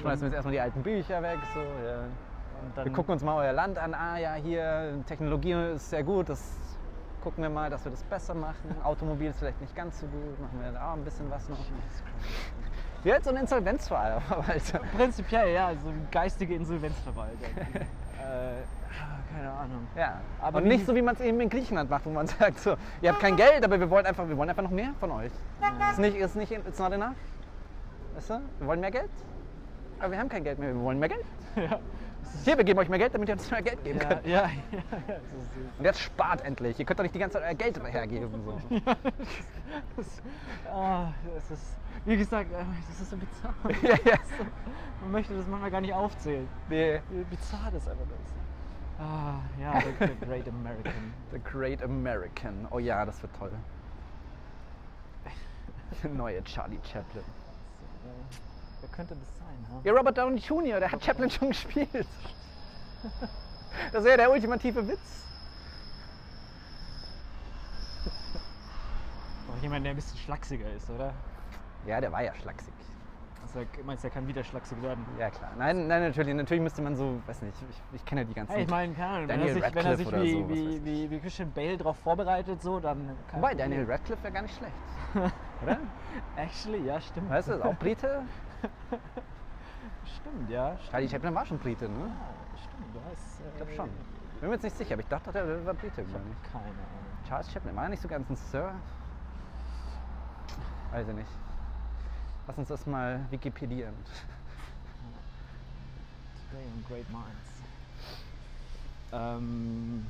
schmeißen 0.00 0.20
wir 0.22 0.26
jetzt 0.28 0.34
erstmal 0.34 0.52
die 0.52 0.60
alten 0.60 0.82
Bücher 0.82 1.22
weg, 1.22 1.38
so, 1.52 1.60
ja. 1.60 1.98
Und 2.78 2.84
Wir 2.84 2.92
gucken 2.92 3.12
uns 3.12 3.22
mal 3.22 3.36
euer 3.44 3.52
Land 3.52 3.78
an. 3.78 3.92
Ah 3.94 4.16
ja, 4.18 4.34
hier, 4.34 4.94
Technologie 5.06 5.52
ist 5.74 5.90
sehr 5.90 6.02
gut. 6.02 6.28
Das 6.30 6.56
gucken 7.22 7.42
wir 7.42 7.50
mal, 7.50 7.68
dass 7.68 7.84
wir 7.84 7.90
das 7.90 8.02
besser 8.04 8.32
machen. 8.34 8.74
Automobil 8.82 9.28
ist 9.28 9.38
vielleicht 9.38 9.60
nicht 9.60 9.74
ganz 9.76 10.00
so 10.00 10.06
gut. 10.06 10.40
Machen 10.40 10.60
wir 10.62 10.72
da 10.72 10.90
auch 10.90 10.94
ein 10.94 11.04
bisschen 11.04 11.30
was 11.30 11.46
noch. 11.48 11.58
Wie 13.02 13.12
halt 13.12 13.22
so 13.24 13.30
ein 13.30 13.36
halt- 14.46 14.62
Prinzipiell, 14.96 15.52
ja, 15.52 15.72
so 15.82 15.88
eine 15.88 15.98
geistige 16.10 16.54
Insolvenzverwaltung. 16.54 17.38
äh, 18.24 19.34
keine 19.36 19.50
Ahnung. 19.50 19.86
ja. 19.96 20.20
Aber 20.40 20.58
Und 20.58 20.66
nicht 20.66 20.86
so, 20.86 20.94
wie 20.94 21.02
man 21.02 21.14
es 21.14 21.20
eben 21.20 21.40
in 21.40 21.48
Griechenland 21.48 21.90
macht, 21.90 22.06
wo 22.06 22.10
man 22.10 22.26
sagt, 22.38 22.60
so, 22.60 22.76
ihr 23.02 23.10
habt 23.10 23.20
kein 23.20 23.36
Geld, 23.36 23.64
aber 23.64 23.78
wir 23.78 23.90
wollen 23.90 24.06
einfach, 24.06 24.28
wir 24.28 24.36
wollen 24.36 24.48
einfach 24.50 24.62
noch 24.62 24.70
mehr 24.70 24.90
von 25.00 25.10
euch. 25.12 25.32
Ist 25.90 25.98
nicht, 25.98 26.16
ist 26.16 26.36
nicht, 26.36 26.52
it's 26.52 26.78
not 26.78 26.92
enough. 26.92 27.14
Weißt 28.14 28.30
du? 28.30 28.40
Wir 28.58 28.66
wollen 28.66 28.80
mehr 28.80 28.90
Geld. 28.90 29.10
Aber 29.98 30.10
wir 30.12 30.18
haben 30.18 30.28
kein 30.28 30.44
Geld 30.44 30.58
mehr, 30.58 30.74
wir 30.74 30.80
wollen 30.80 30.98
mehr 30.98 31.08
Geld. 31.08 31.24
Ja, 31.56 31.78
Hier, 32.44 32.56
wir 32.56 32.64
geben 32.64 32.78
euch 32.78 32.88
mehr 32.88 32.98
Geld, 32.98 33.14
damit 33.14 33.28
ihr 33.28 33.34
uns 33.34 33.50
mehr 33.50 33.62
Geld 33.62 33.82
geben 33.84 33.98
ja, 34.00 34.04
könnt. 34.08 34.26
ja, 34.26 34.32
ja, 34.42 34.48
ja, 35.08 35.14
ist- 35.16 35.78
Und 35.78 35.84
jetzt 35.84 36.00
spart 36.00 36.44
endlich. 36.44 36.78
Ihr 36.78 36.84
könnt 36.84 36.98
doch 36.98 37.04
nicht 37.04 37.14
die 37.14 37.18
ganze 37.18 37.38
Zeit 37.38 37.46
euer 37.48 37.54
Geld 37.54 37.82
hergeben. 37.82 38.42
So. 38.44 38.60
das, 39.96 40.22
ah, 40.70 41.12
das 41.34 41.50
ist, 41.50 41.76
wie 42.04 42.16
gesagt, 42.16 42.52
äh, 42.52 42.64
das 42.88 43.00
ist 43.00 43.10
so 43.10 43.16
bizarr. 43.16 43.54
ja, 43.82 44.12
ja. 44.12 44.18
Man 45.02 45.12
möchte 45.12 45.36
das 45.36 45.46
manchmal 45.46 45.70
gar 45.70 45.80
nicht 45.80 45.92
aufzählen. 45.94 46.48
Nee. 46.68 47.00
Wie 47.10 47.24
bizarr 47.24 47.70
das 47.72 47.88
einfach 47.88 48.04
ist. 48.04 48.34
Ah, 48.98 49.40
ja, 49.60 49.80
the, 49.80 50.06
the 50.06 50.26
Great 50.26 50.48
American. 50.48 51.12
The 51.32 51.40
Great 51.40 51.82
American. 51.82 52.68
Oh 52.70 52.78
ja, 52.78 53.04
das 53.04 53.20
wird 53.22 53.34
toll. 53.36 53.50
Neue 56.12 56.42
Charlie 56.44 56.78
Chaplin. 56.84 57.24
Wer 58.84 58.96
könnte 58.96 59.14
das 59.14 59.38
sein? 59.38 59.66
Ha? 59.70 59.80
Ja, 59.82 59.92
Robert 59.92 60.18
Downey 60.18 60.40
Jr., 60.40 60.78
der 60.78 60.92
hat 60.92 61.02
Chaplin 61.02 61.30
schon 61.30 61.48
gespielt. 61.48 61.88
Das 63.92 64.04
wäre 64.04 64.16
der 64.16 64.30
ultimative 64.30 64.86
Witz. 64.86 65.24
Doch 69.48 69.60
jemand, 69.60 69.84
der 69.84 69.90
ein 69.92 69.96
bisschen 69.96 70.16
schlachsiger 70.16 70.70
ist, 70.72 70.88
oder? 70.88 71.12
Ja, 71.84 72.00
der 72.00 72.12
war 72.12 72.22
ja 72.22 72.32
schlaksig. 72.36 72.72
Also, 73.42 73.66
meinst 73.84 74.04
du, 74.04 74.08
der 74.08 74.14
kann 74.14 74.28
wieder 74.28 74.44
schlachsig 74.44 74.80
werden? 74.80 75.04
Ja, 75.18 75.28
klar. 75.28 75.50
Nein, 75.58 75.88
nein, 75.88 76.02
natürlich. 76.02 76.34
Natürlich 76.34 76.62
müsste 76.62 76.82
man 76.82 76.94
so, 76.94 77.20
weiß 77.26 77.42
nicht, 77.42 77.56
ich, 77.68 77.96
ich 77.96 78.04
kenne 78.04 78.20
ja 78.20 78.28
die 78.28 78.34
ganzen. 78.34 78.54
Hey, 78.54 78.62
ich 78.62 78.70
meine, 78.70 78.94
keine 78.94 79.08
Ahnung, 79.08 79.28
wenn 79.28 79.40
er 79.40 79.54
sich, 79.54 79.74
wenn 79.74 79.86
er 79.86 79.96
sich 79.96 80.12
wie, 80.12 80.32
so, 80.32 80.48
wie, 80.48 80.84
wie, 80.84 81.10
wie 81.10 81.18
Christian 81.18 81.50
Bale 81.50 81.76
darauf 81.76 81.96
vorbereitet, 81.98 82.62
so, 82.62 82.78
dann. 82.78 83.10
kein 83.28 83.42
Wobei. 83.42 83.54
Daniel 83.54 83.86
Radcliffe 83.90 84.22
wäre 84.22 84.32
gar 84.32 84.42
nicht 84.42 84.56
schlecht. 84.56 84.72
Oder? 85.62 85.78
Actually, 86.36 86.86
ja, 86.86 87.00
stimmt. 87.00 87.28
Weißt 87.28 87.48
du, 87.48 87.64
auch 87.64 87.74
Brite. 87.74 88.22
Stimmt, 90.20 90.50
ja. 90.50 90.76
Stimmt. 90.76 90.90
Charlie 90.90 91.08
Chaplin 91.08 91.34
war 91.34 91.46
schon 91.46 91.58
Brite, 91.58 91.88
ne? 91.88 91.98
Ja, 91.98 92.58
stimmt, 92.58 92.94
du 92.94 93.00
hast. 93.10 93.40
Äh, 93.40 93.48
Ich 93.50 93.56
glaube 93.56 93.72
schon. 93.74 93.90
Bin 94.40 94.48
mir 94.48 94.54
jetzt 94.54 94.62
nicht 94.64 94.76
sicher, 94.76 94.92
aber 94.94 95.02
ich 95.02 95.08
dachte, 95.08 95.32
der 95.32 95.66
war 95.66 95.74
Brite, 95.74 96.02
ich. 96.02 96.12
Keine 96.12 96.18
Ahnung. 96.64 96.74
Charles 97.28 97.52
Chaplin, 97.52 97.76
war 97.76 97.84
er 97.84 97.88
nicht 97.90 98.02
sogar 98.02 98.18
ein 98.18 98.36
Sir? 98.36 98.74
Weiß 100.92 101.08
ich 101.08 101.14
nicht. 101.14 101.30
Lass 102.46 102.58
uns 102.58 102.68
das 102.68 102.86
mal 102.86 103.20
wikipedieren. 103.30 103.94
Today 106.50 106.64
on 106.66 106.84
Great 106.88 107.10
Minds. 107.10 107.54
Ähm. 109.12 110.06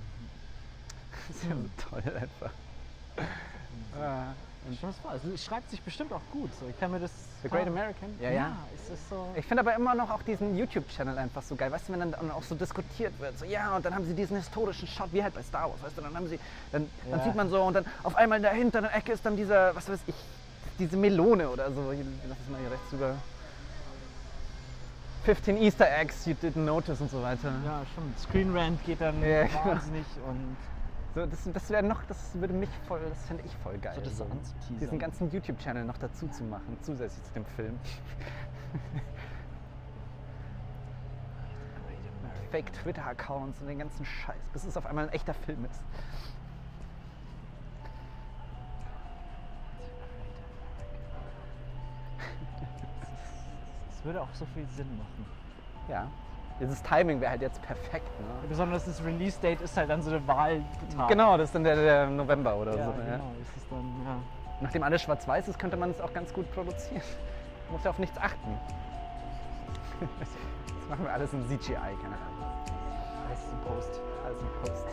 Das 1.28 1.36
ist 1.36 1.44
ja 1.44 1.56
so 1.56 1.68
toll 1.88 2.02
einfach. 2.16 2.50
Ah, 4.66 4.86
war. 5.04 5.12
Also, 5.12 5.28
es 5.34 5.44
schreibt 5.44 5.70
sich 5.70 5.80
bestimmt 5.82 6.12
auch 6.12 6.20
gut. 6.32 6.50
So. 6.58 6.66
Ich 6.68 6.78
kann 6.80 6.90
mir 6.90 7.00
das. 7.00 7.10
The 7.42 7.48
Great 7.48 7.66
American? 7.66 8.08
Ja, 8.20 8.30
ja. 8.30 8.56
es 8.74 8.94
ist 8.94 9.08
so. 9.10 9.28
Ich 9.36 9.44
finde 9.44 9.60
aber 9.60 9.74
immer 9.74 9.94
noch 9.94 10.10
auch 10.10 10.22
diesen 10.22 10.56
YouTube-Channel 10.56 11.18
einfach 11.18 11.42
so 11.42 11.54
geil. 11.56 11.70
Weißt 11.70 11.88
du, 11.88 11.92
wenn 11.92 12.10
dann 12.12 12.30
auch 12.30 12.42
so 12.42 12.54
diskutiert 12.54 13.12
wird, 13.20 13.38
so 13.38 13.44
ja, 13.44 13.76
und 13.76 13.84
dann 13.84 13.94
haben 13.94 14.06
sie 14.06 14.14
diesen 14.14 14.36
historischen 14.38 14.88
Shot, 14.88 15.12
wie 15.12 15.22
halt 15.22 15.34
bei 15.34 15.42
Star 15.42 15.68
Wars, 15.68 15.82
weißt 15.82 15.98
du, 15.98 16.02
dann 16.02 16.14
haben 16.16 16.26
sie, 16.28 16.38
dann, 16.72 16.88
dann 17.10 17.18
Ja. 17.18 17.24
sieht 17.26 17.34
man 17.34 17.50
so 17.50 17.62
und 17.62 17.74
dann 17.74 17.84
auf 18.02 18.16
einmal 18.16 18.40
dahinter 18.40 18.78
in 18.78 18.84
der 18.84 18.94
Ecke 18.96 19.12
ist 19.12 19.26
dann 19.26 19.36
dieser, 19.36 19.76
was 19.76 19.88
weiß 19.88 20.00
ich, 20.06 20.14
diese 20.78 20.96
Melone 20.96 21.48
oder 21.50 21.70
so. 21.70 21.92
Hier, 21.92 22.04
lass 22.28 22.38
es 22.42 22.50
mal 22.50 22.60
hier 22.60 22.70
rechts 22.70 22.92
rüber. 22.92 23.14
15 25.24 25.56
Easter 25.62 25.86
Eggs 25.98 26.26
you 26.26 26.34
didn't 26.42 26.64
notice 26.64 27.00
und 27.00 27.10
so 27.10 27.22
weiter. 27.22 27.52
Ja, 27.64 27.82
schon. 27.94 28.12
Screen 28.18 28.56
Rant 28.56 28.82
geht 28.84 29.00
dann 29.00 29.22
Ja, 29.22 29.42
genau. 29.46 29.64
wahnsinnig 29.66 30.04
und 30.26 30.56
So, 31.14 31.26
das, 31.26 31.48
das 31.52 31.70
wäre 31.70 31.84
noch, 31.84 32.04
das 32.06 32.34
würde 32.34 32.54
mich 32.54 32.70
voll, 32.88 33.00
das 33.08 33.24
fände 33.26 33.44
ich 33.46 33.54
voll 33.58 33.78
geil. 33.78 33.94
So 33.94 34.00
das 34.00 34.18
so 34.18 34.24
anzuteasern. 34.24 34.80
Diesen 34.80 34.98
ganzen 34.98 35.30
YouTube-Channel 35.30 35.84
noch 35.84 35.98
dazu 35.98 36.26
zu 36.26 36.42
machen, 36.42 36.76
zusätzlich 36.82 37.22
zu 37.24 37.32
dem 37.34 37.44
Film. 37.44 37.78
Fake 42.50 42.72
Twitter-Accounts 42.72 43.60
und 43.60 43.68
den 43.68 43.78
ganzen 43.78 44.04
Scheiß, 44.04 44.48
bis 44.52 44.64
es 44.64 44.76
auf 44.76 44.86
einmal 44.86 45.06
ein 45.06 45.12
echter 45.12 45.34
Film 45.34 45.64
ist. 45.64 45.80
es 53.90 54.04
würde 54.04 54.20
auch 54.20 54.34
so 54.34 54.46
viel 54.46 54.66
Sinn 54.66 54.98
machen. 54.98 55.26
Ja. 55.88 56.10
Dieses 56.60 56.82
Timing 56.82 57.20
wäre 57.20 57.32
halt 57.32 57.42
jetzt 57.42 57.60
perfekt. 57.62 58.06
Ne? 58.20 58.48
Besonders 58.48 58.84
das 58.84 59.02
Release-Date 59.04 59.60
ist 59.60 59.76
halt 59.76 59.90
dann 59.90 60.02
so 60.02 60.10
der 60.10 60.26
Wahltag. 60.26 61.08
Genau, 61.08 61.36
das 61.36 61.48
ist 61.48 61.54
dann 61.54 61.64
der, 61.64 61.74
der 61.76 62.06
November 62.08 62.56
oder 62.56 62.76
Ja, 62.76 62.84
so. 62.86 62.92
genau. 62.92 63.06
Ja. 63.08 63.14
Ist 63.56 63.66
dann, 63.70 64.04
ja. 64.06 64.16
Nachdem 64.60 64.82
alles 64.84 65.02
schwarz-weiß 65.02 65.48
ist, 65.48 65.58
könnte 65.58 65.76
man 65.76 65.90
es 65.90 66.00
auch 66.00 66.12
ganz 66.12 66.32
gut 66.32 66.50
produzieren. 66.54 67.02
Man 67.66 67.72
muss 67.76 67.84
ja 67.84 67.90
auf 67.90 67.98
nichts 67.98 68.16
achten. 68.18 68.58
Das 70.80 70.90
machen 70.90 71.04
wir 71.06 71.12
alles 71.14 71.32
in 71.32 71.42
CGI, 71.48 71.72
keine 71.72 72.14
Ahnung. 72.14 72.44
Heißt 73.30 73.44
im 73.52 73.58
Post. 73.60 74.00
Alles 74.26 74.38
im 74.40 74.48
Post. 74.60 74.86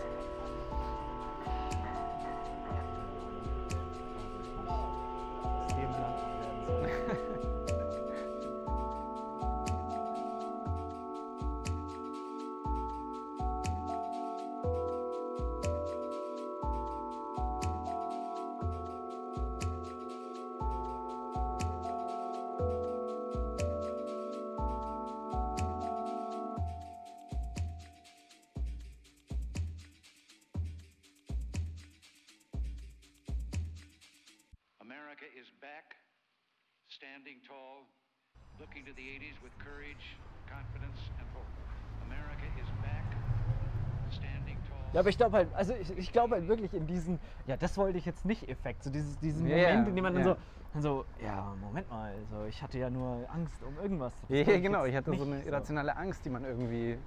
Aber 45.01 45.09
ich 45.09 45.17
glaube 45.17 45.35
halt, 45.37 45.53
also 45.55 45.73
ich, 45.73 45.89
ich 45.97 46.11
glaube 46.11 46.35
halt 46.35 46.47
wirklich 46.47 46.73
in 46.73 46.85
diesen, 46.87 47.19
ja, 47.47 47.57
das 47.57 47.77
wollte 47.77 47.97
ich 47.97 48.05
jetzt 48.05 48.23
nicht 48.23 48.47
Effekt, 48.47 48.83
so 48.83 48.89
dieses, 48.89 49.19
diesen 49.19 49.47
Ja, 49.47 49.57
Moment, 49.57 49.87
in 49.89 49.95
dem 49.95 50.03
man 50.03 50.13
dann 50.13 50.23
ja. 50.23 50.35
so, 50.35 50.41
dann 50.73 50.81
so, 50.83 51.05
ja, 51.23 51.55
Moment 51.59 51.89
mal, 51.89 52.13
so, 52.29 52.45
ich 52.45 52.61
hatte 52.61 52.77
ja 52.77 52.89
nur 52.89 53.25
Angst 53.33 53.63
um 53.63 53.75
irgendwas. 53.77 54.13
Das 54.21 54.29
Ja, 54.29 54.45
wollte 54.45 54.51
ich 54.53 54.61
genau. 54.63 54.85
jetzt 54.85 54.89
Ich 54.91 54.95
hatte 54.95 55.17
so 55.17 55.25
nicht 55.25 55.33
eine 55.33 55.43
irrationale 55.43 55.97
Angst, 55.97 56.23
die 56.23 56.29
man 56.29 56.45
irgendwie, 56.45 56.97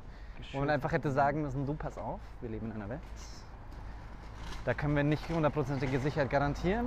wo 0.52 0.58
man 0.58 0.70
einfach 0.70 0.90
hätte 0.92 1.10
sagen 1.10 1.42
müssen, 1.42 1.66
du 1.66 1.74
pass 1.74 1.96
auf, 1.96 2.20
wir 2.40 2.48
leben 2.50 2.66
in 2.66 2.72
einer 2.72 2.88
Welt. 2.90 3.00
Da 4.64 4.74
können 4.74 4.96
wir 4.96 5.04
nicht 5.04 5.28
hundertprozentige 5.28 6.00
Sicherheit 6.00 6.30
garantieren. 6.30 6.86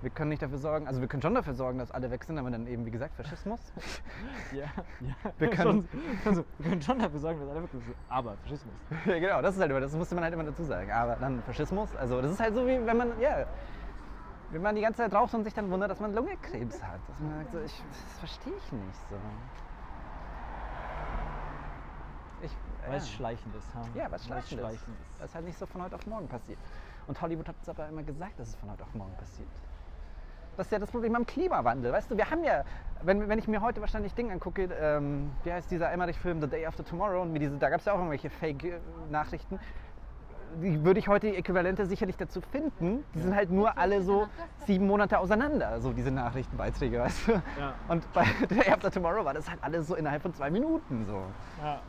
Wir 0.00 0.10
können 0.10 0.28
nicht 0.30 0.42
dafür 0.42 0.58
sorgen, 0.58 0.86
also 0.86 1.00
wir 1.00 1.08
können 1.08 1.22
schon 1.22 1.34
dafür 1.34 1.54
sorgen, 1.54 1.78
dass 1.78 1.90
alle 1.90 2.10
weg 2.10 2.22
sind, 2.22 2.38
aber 2.38 2.50
dann 2.50 2.66
eben, 2.68 2.86
wie 2.86 2.90
gesagt, 2.90 3.14
Faschismus. 3.16 3.60
Ja, 4.52 4.66
ja. 5.00 5.14
Wir 5.38 5.50
können- 5.50 5.88
schon, 5.88 6.00
also, 6.24 6.44
wir 6.58 6.70
können 6.70 6.82
schon 6.82 6.98
dafür 7.00 7.18
sorgen, 7.18 7.40
dass 7.40 7.48
alle 7.50 7.60
wirklich 7.62 7.84
so, 7.84 7.92
aber 8.08 8.36
Faschismus. 8.44 8.74
ja, 9.06 9.18
genau, 9.18 9.42
das 9.42 9.56
ist 9.56 9.60
halt 9.60 9.70
immer, 9.70 9.80
das 9.80 9.92
musste 9.94 10.14
man 10.14 10.24
halt 10.24 10.34
immer 10.34 10.44
dazu 10.44 10.62
sagen. 10.62 10.90
Aber 10.92 11.16
dann 11.16 11.42
Faschismus, 11.42 11.94
also 11.96 12.22
das 12.22 12.30
ist 12.32 12.40
halt 12.40 12.54
so 12.54 12.64
wie, 12.66 12.84
wenn 12.86 12.96
man, 12.96 13.20
ja, 13.20 13.44
wenn 14.50 14.62
man 14.62 14.76
die 14.76 14.82
ganze 14.82 15.02
Zeit 15.02 15.12
raucht 15.12 15.34
und 15.34 15.44
sich 15.44 15.52
dann 15.54 15.70
wundert, 15.70 15.90
dass 15.90 16.00
man 16.00 16.14
Lungenkrebs 16.14 16.82
hat. 16.82 17.00
Dass 17.08 17.18
man 17.20 17.38
sagt, 17.38 17.52
so, 17.52 17.60
ich, 17.60 17.82
das 17.88 18.18
verstehe 18.20 18.52
ich 18.56 18.72
nicht 18.72 19.08
so. 19.10 19.16
Ich, 22.40 22.56
Weil 22.86 22.96
es 22.98 23.10
ja. 23.10 23.16
schleichend 23.16 23.54
ist. 23.56 23.68
Ja, 23.94 24.10
was 24.10 24.20
es 24.20 24.26
schleichend 24.28 24.52
ist. 24.52 24.58
schleichend 24.58 25.00
ist. 25.00 25.20
Das 25.20 25.28
ist 25.30 25.34
halt 25.34 25.44
nicht 25.44 25.58
so 25.58 25.66
von 25.66 25.82
heute 25.82 25.96
auf 25.96 26.06
morgen 26.06 26.28
passiert. 26.28 26.58
Und 27.08 27.20
Hollywood 27.20 27.48
hat 27.48 27.56
es 27.60 27.68
aber 27.68 27.88
immer 27.88 28.02
gesagt, 28.04 28.38
dass 28.38 28.48
es 28.48 28.54
von 28.56 28.70
heute 28.70 28.84
auf 28.84 28.94
morgen 28.94 29.14
passiert. 29.16 29.48
Das 30.58 30.66
ist 30.66 30.72
ja 30.72 30.80
das 30.80 30.90
Problem 30.90 31.14
am 31.14 31.24
Klimawandel. 31.24 31.92
Weißt 31.92 32.10
du, 32.10 32.16
wir 32.16 32.28
haben 32.28 32.42
ja, 32.42 32.64
wenn, 33.02 33.28
wenn 33.28 33.38
ich 33.38 33.46
mir 33.46 33.62
heute 33.62 33.80
wahrscheinlich 33.80 34.12
Ding 34.14 34.32
angucke, 34.32 34.64
ähm, 34.64 35.30
wie 35.44 35.52
heißt 35.52 35.70
dieser 35.70 35.92
Emmerich-Film 35.92 36.40
The 36.40 36.48
Day 36.48 36.66
After 36.66 36.84
Tomorrow, 36.84 37.22
und 37.22 37.32
mir 37.32 37.38
diese, 37.38 37.56
da 37.58 37.70
gab 37.70 37.78
es 37.78 37.86
ja 37.86 37.92
auch 37.92 37.98
irgendwelche 37.98 38.28
Fake-Nachrichten. 38.28 39.60
Die 40.60 40.84
würde 40.84 40.98
ich 40.98 41.06
heute 41.06 41.30
die 41.30 41.36
Äquivalente 41.36 41.86
sicherlich 41.86 42.16
dazu 42.16 42.40
finden. 42.40 43.04
Die 43.14 43.20
sind 43.20 43.36
halt 43.36 43.52
nur 43.52 43.78
alle 43.78 44.02
so 44.02 44.26
sieben 44.66 44.88
Monate 44.88 45.20
auseinander, 45.20 45.80
so 45.80 45.92
diese 45.92 46.10
Nachrichtenbeiträge, 46.10 46.98
weißt 46.98 47.28
du? 47.28 47.32
Ja. 47.32 47.74
Und 47.86 48.12
bei 48.12 48.24
The 48.48 48.56
Day 48.56 48.68
After 48.68 48.90
Tomorrow 48.90 49.24
war 49.24 49.34
das 49.34 49.48
halt 49.48 49.62
alles 49.62 49.86
so 49.86 49.94
innerhalb 49.94 50.22
von 50.22 50.34
zwei 50.34 50.50
Minuten 50.50 51.06
so. 51.06 51.22
Ja. 51.62 51.80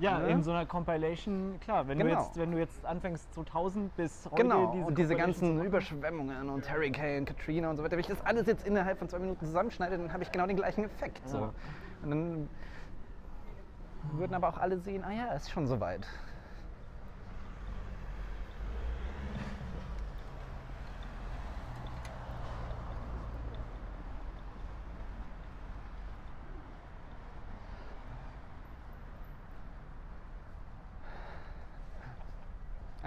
Ja, 0.00 0.18
Ne? 0.18 0.28
in 0.30 0.42
so 0.42 0.50
einer 0.50 0.64
Compilation, 0.64 1.60
klar, 1.60 1.86
wenn, 1.86 1.98
du 1.98 2.06
Genau. 2.06 2.20
jetzt, 2.22 2.38
wenn 2.38 2.50
du 2.50 2.58
jetzt 2.58 2.86
anfängst 2.86 3.32
2000 3.34 3.94
bis 3.96 4.24
heute 4.30 4.42
Genau, 4.42 4.72
diese 4.72 4.84
und 4.86 4.98
diese 4.98 5.14
ganzen 5.14 5.62
Überschwemmungen 5.62 6.48
und 6.48 6.70
Hurricane, 6.72 7.26
Katrina 7.26 7.68
und 7.68 7.76
so 7.76 7.82
weiter, 7.82 7.92
wenn 7.92 8.00
ich 8.00 8.06
das 8.06 8.24
alles 8.24 8.46
jetzt 8.46 8.66
innerhalb 8.66 8.98
von 8.98 9.10
zwei 9.10 9.18
Minuten 9.18 9.44
zusammenschneide, 9.44 9.98
dann 9.98 10.10
habe 10.12 10.22
ich 10.22 10.32
genau 10.32 10.46
den 10.46 10.56
gleichen 10.56 10.84
Effekt. 10.84 11.28
So. 11.28 11.38
Ja. 11.38 11.52
Und 12.02 12.10
dann 12.10 12.48
würden 14.12 14.32
aber 14.34 14.48
auch 14.48 14.56
alle 14.58 14.78
sehen, 14.78 15.04
ah 15.04 15.12
ja, 15.12 15.34
ist 15.34 15.50
schon 15.50 15.66
soweit. 15.66 16.06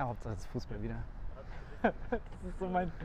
Ja, 0.03 0.09
Hauptsache 0.09 0.33
jetzt 0.33 0.47
Fußball 0.47 0.83
wieder. 0.83 1.01
Das 1.83 1.93
ist 2.47 2.59
so 2.59 2.65
mein. 2.67 2.91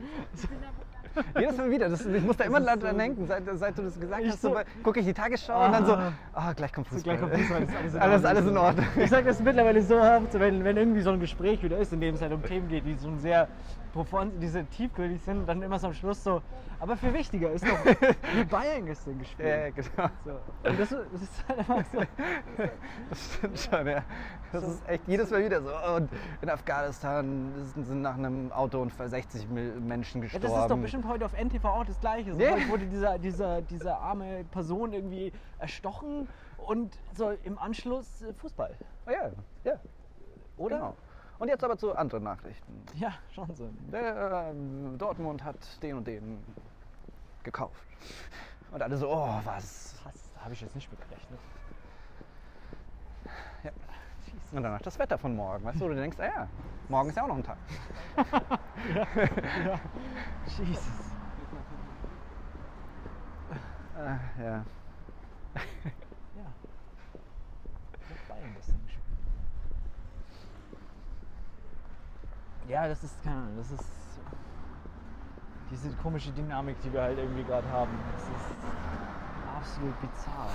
Jedes 1.39 1.57
Mal 1.57 1.71
wieder. 1.71 1.89
Das, 1.89 2.05
ich 2.05 2.23
muss 2.23 2.37
da 2.37 2.43
immer 2.45 2.59
ist 2.59 2.65
dran 2.67 2.79
so- 2.91 2.97
denken, 2.97 3.25
seit, 3.27 3.43
seit 3.53 3.77
du 3.77 3.81
das 3.81 3.99
gesagt 3.99 4.21
Ich 4.23 4.31
hast. 4.31 4.41
So, 4.41 4.53
so- 4.53 4.59
gucke 4.83 4.99
ich 4.99 5.05
die 5.07 5.13
Tagesschau 5.13 5.65
und 5.65 5.71
dann 5.71 5.85
so, 5.85 5.93
Ah. 5.93 6.13
ah, 6.33 6.53
gleich 6.53 6.71
kommt 6.71 6.87
Fußball. 6.87 7.17
gleich 7.17 7.19
kommt 7.19 7.33
Fußball, 7.41 7.63
ist 7.63 7.75
alles 7.75 7.93
in 7.93 7.99
alles, 7.99 8.23
Ordnung. 8.23 8.29
alles 8.29 8.45
in 8.51 8.57
Ordnung. 8.57 8.85
Ich 9.03 9.09
sage 9.09 9.25
das 9.25 9.39
mittlerweile 9.41 9.81
so 9.81 9.99
oft, 9.99 10.31
so 10.31 10.39
wenn, 10.39 10.63
wenn 10.63 10.77
irgendwie 10.77 11.01
so 11.01 11.09
ein 11.11 11.19
Gespräch 11.19 11.61
wieder 11.63 11.77
ist, 11.77 11.91
in 11.93 11.99
dem 11.99 12.15
es 12.15 12.21
halt 12.21 12.31
um 12.31 12.43
Themen 12.43 12.67
geht, 12.69 12.85
die 12.85 12.95
so 12.95 13.13
sehr 13.17 13.47
profund, 13.91 14.33
diese 14.41 14.63
tiefgründig 14.65 15.21
sind, 15.23 15.49
dann 15.49 15.63
immer 15.63 15.79
so 15.79 15.87
am 15.87 15.93
Schluss 15.93 16.23
so, 16.23 16.43
aber 16.79 16.95
viel 16.95 17.11
wichtiger 17.11 17.51
ist 17.51 17.65
doch, 17.67 17.77
wie 18.35 18.43
Bayern 18.45 18.85
gestern 18.85 19.17
gespielt. 19.17 19.49
Ja, 19.49 19.69
genau. 19.71 20.09
So. 20.23 20.69
Und 20.69 20.79
das, 20.79 20.89
das 20.89 21.21
ist 21.23 21.43
halt 21.49 21.59
einfach 21.59 21.83
so. 21.91 21.99
Das 23.09 23.33
stimmt 23.33 23.59
schon, 23.59 23.87
ja. 23.87 24.03
Das 24.51 24.63
ist 24.63 24.87
echt 24.87 25.03
jedes 25.07 25.31
Mal 25.31 25.43
wieder 25.43 25.61
so. 25.61 25.69
Und 25.95 26.09
in 26.41 26.49
Afghanistan 26.49 27.51
sind 27.75 28.01
nach 28.03 28.15
einem 28.15 28.51
Autounfall 28.69 29.09
60 29.09 29.47
Mil- 29.49 29.79
Menschen 29.79 30.19
Ja, 30.21 30.25
gestorben. 30.27 30.53
das 30.53 30.61
ist 30.63 30.69
doch 30.69 30.77
bestimmt 30.77 31.07
heute 31.07 31.25
auf 31.25 31.33
NTV 31.33 31.65
auch 31.65 31.85
das 31.85 31.99
Gleiche. 31.99 32.33
So, 32.35 32.39
Ja. 32.39 32.51
heute 32.51 32.69
wurde 32.69 32.85
dieser, 32.87 33.17
dieser, 33.17 33.61
diese 33.63 33.97
arme 33.97 34.43
Person 34.45 34.93
irgendwie 34.93 35.33
erstochen 35.57 36.27
und 36.57 36.95
so 37.15 37.31
im 37.31 37.57
Anschluss 37.57 38.21
äh, 38.21 38.31
Fußball. 38.33 38.75
Oh 39.07 39.11
ja, 39.11 39.31
ja. 39.63 39.79
Oder? 40.57 40.77
Genau. 40.77 40.95
Und 41.39 41.47
jetzt 41.47 41.63
aber 41.63 41.77
zu 41.77 41.95
anderen 41.95 42.23
Nachrichten. 42.23 42.83
Ja, 42.95 43.13
schon 43.31 43.53
so. 43.55 43.69
Der, 43.91 44.49
ähm, 44.51 44.97
Dortmund 44.97 45.43
hat 45.43 45.57
den 45.81 45.95
und 45.95 46.05
den 46.05 46.43
gekauft. 47.43 47.81
Und 48.71 48.81
alle 48.83 48.97
so, 48.97 49.09
oh, 49.09 49.29
was? 49.45 49.95
Krass, 50.03 50.29
da 50.35 50.41
habe 50.41 50.53
ich 50.53 50.61
jetzt 50.61 50.75
nicht 50.75 50.91
mit 50.91 50.99
gerechnet. 51.01 51.39
Ja. 54.51 54.57
Und 54.57 54.63
danach 54.63 54.81
das 54.81 54.97
Wetter 54.99 55.17
von 55.17 55.35
morgen. 55.35 55.63
Weißt 55.63 55.79
du, 55.79 55.87
du 55.87 55.95
denkst, 55.95 56.17
ah 56.19 56.25
ja, 56.25 56.47
morgen 56.87 57.09
ist 57.09 57.15
ja 57.15 57.23
auch 57.23 57.27
noch 57.27 57.37
ein 57.37 57.43
Tag. 57.43 57.57
Jesus. 60.57 60.87
Äh, 63.99 64.41
ja. 64.41 64.55
Ja. 64.55 66.45
Bayern 68.29 68.53
gestern 68.55 68.79
gespielt. 68.85 69.05
Ja, 72.69 72.87
das 72.87 73.03
ist, 73.03 73.21
keine 73.25 73.35
Ahnung, 73.35 73.57
das 73.57 73.71
ist 73.71 73.89
diese 75.71 75.91
komische 75.97 76.31
Dynamik, 76.31 76.79
die 76.81 76.93
wir 76.93 77.01
halt 77.01 77.17
irgendwie 77.17 77.43
gerade 77.43 77.67
haben. 77.69 77.91
Das 78.13 78.23
ist 78.23 78.55
absolut 79.57 79.99
bizarr. 80.01 80.49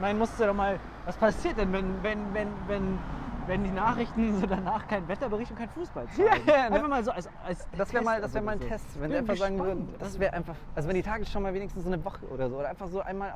Meine, 0.00 0.18
musst 0.18 0.40
du 0.40 0.46
doch 0.46 0.54
mal, 0.54 0.80
was 1.04 1.14
passiert 1.16 1.58
denn, 1.58 1.72
wenn, 1.72 2.02
wenn, 2.02 2.32
wenn, 2.32 2.48
wenn, 2.66 2.98
wenn 3.46 3.64
die 3.64 3.70
Nachrichten 3.70 4.40
so 4.40 4.46
danach 4.46 4.88
kein 4.88 5.06
Wetterbericht 5.06 5.50
und 5.50 5.58
kein 5.58 5.68
Fußball 5.68 6.06
zeigen? 6.08 6.22
Ja, 6.46 6.54
ja, 6.54 6.70
ne? 6.70 6.76
Einfach 6.76 6.88
mal 6.88 7.04
so 7.04 7.10
als, 7.10 7.28
als 7.44 7.66
Das 7.76 7.92
wäre 7.92 8.02
mal, 8.02 8.18
das 8.20 8.32
wär 8.32 8.40
mal 8.40 8.52
ein 8.52 8.60
so. 8.60 8.66
Test, 8.66 8.86
wenn 8.98 9.10
sie 9.10 9.18
einfach 9.18 9.36
sagen 9.36 9.58
gespannt. 9.58 9.78
würden, 9.78 9.94
das 9.98 10.18
wäre 10.18 10.32
einfach, 10.32 10.54
also 10.74 10.88
wenn 10.88 10.96
die 10.96 11.02
Tagesschau 11.02 11.40
mal 11.40 11.52
wenigstens 11.52 11.82
so 11.84 11.90
eine 11.90 12.02
Woche 12.02 12.26
oder 12.28 12.48
so, 12.48 12.56
oder 12.56 12.70
einfach 12.70 12.88
so 12.88 13.00
einmal 13.02 13.32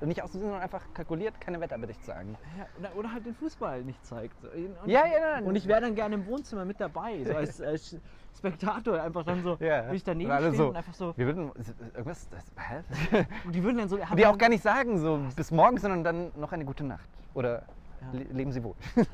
auszusehen, 0.00 0.08
nicht 0.08 0.22
auszusehen, 0.22 0.50
sondern 0.50 0.62
einfach 0.62 0.82
kalkuliert, 0.94 1.40
keine 1.40 1.60
Wetterbericht 1.60 2.04
sagen. 2.04 2.36
Ja, 2.58 2.66
oder, 2.78 2.96
oder 2.96 3.12
halt 3.12 3.26
den 3.26 3.34
Fußball 3.34 3.82
nicht 3.84 4.04
zeigt. 4.04 4.42
Und, 4.44 4.76
Ja, 4.86 5.06
ja, 5.06 5.20
nein. 5.34 5.44
Und 5.44 5.56
ich 5.56 5.66
wäre 5.68 5.80
dann 5.82 5.94
gerne 5.94 6.14
im 6.16 6.26
Wohnzimmer 6.26 6.64
mit 6.64 6.80
dabei, 6.80 7.22
so 7.24 7.34
als, 7.34 7.60
als 7.72 7.96
Spektator 8.36 9.00
einfach 9.02 9.24
dann 9.24 9.42
so, 9.42 9.58
würde 9.60 9.94
ich 9.94 10.04
daneben 10.04 10.30
Und 10.30 10.38
stehen 10.38 10.54
so, 10.54 10.68
und 10.68 10.76
einfach 10.76 10.94
so, 10.94 11.12
Wir 11.16 11.26
würden, 11.26 11.50
irgendwas, 11.94 12.28
das, 12.28 12.44
hä? 12.56 13.24
und 13.44 13.54
die 13.54 13.62
würden 13.62 13.78
dann 13.78 13.88
so, 13.88 13.96
Und 13.96 14.18
die 14.18 14.26
auch 14.26 14.38
gar 14.38 14.48
nicht 14.48 14.62
sagen, 14.62 14.98
so 14.98 15.20
bis 15.36 15.50
morgen, 15.50 15.78
sondern 15.78 16.04
dann 16.04 16.32
noch 16.36 16.52
eine 16.52 16.64
gute 16.64 16.84
Nacht. 16.84 17.08
Oder 17.34 17.62
Ja. 18.00 18.06
le 18.12 18.22
leben 18.32 18.52
Sie 18.52 18.62
wohl. 18.64 18.74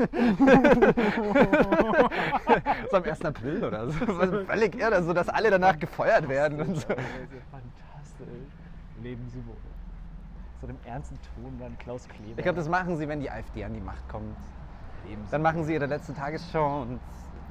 so 2.90 2.96
am 2.96 3.02
1. 3.02 3.24
April 3.24 3.64
oder 3.64 3.90
so. 3.90 4.04
Also 4.04 4.44
völlig 4.44 4.76
irre, 4.76 5.02
so 5.02 5.12
dass 5.12 5.28
alle 5.28 5.50
danach 5.50 5.76
gefeuert 5.78 6.28
werden 6.28 6.60
und 6.60 6.76
so. 6.76 6.86
Fantastisch. 6.86 7.04
Leben 9.02 9.28
Sie 9.28 9.44
wohl. 9.44 9.56
So 10.60 10.66
dem 10.66 10.78
ernsten 10.84 11.18
Ton 11.34 11.58
dann 11.58 11.76
Klaus 11.78 12.08
Kleber. 12.08 12.38
Ich 12.38 12.42
glaube, 12.42 12.56
das 12.56 12.68
machen 12.68 12.96
sie, 12.96 13.08
wenn 13.08 13.20
die 13.20 13.30
AfD 13.30 13.64
an 13.64 13.74
die 13.74 13.80
Macht 13.80 14.08
kommt. 14.08 14.36
Dann 15.30 15.42
machen 15.42 15.64
sie 15.64 15.74
ihre 15.74 15.86
letzte 15.86 16.14
Tagesschau 16.14 16.82
und 16.82 17.00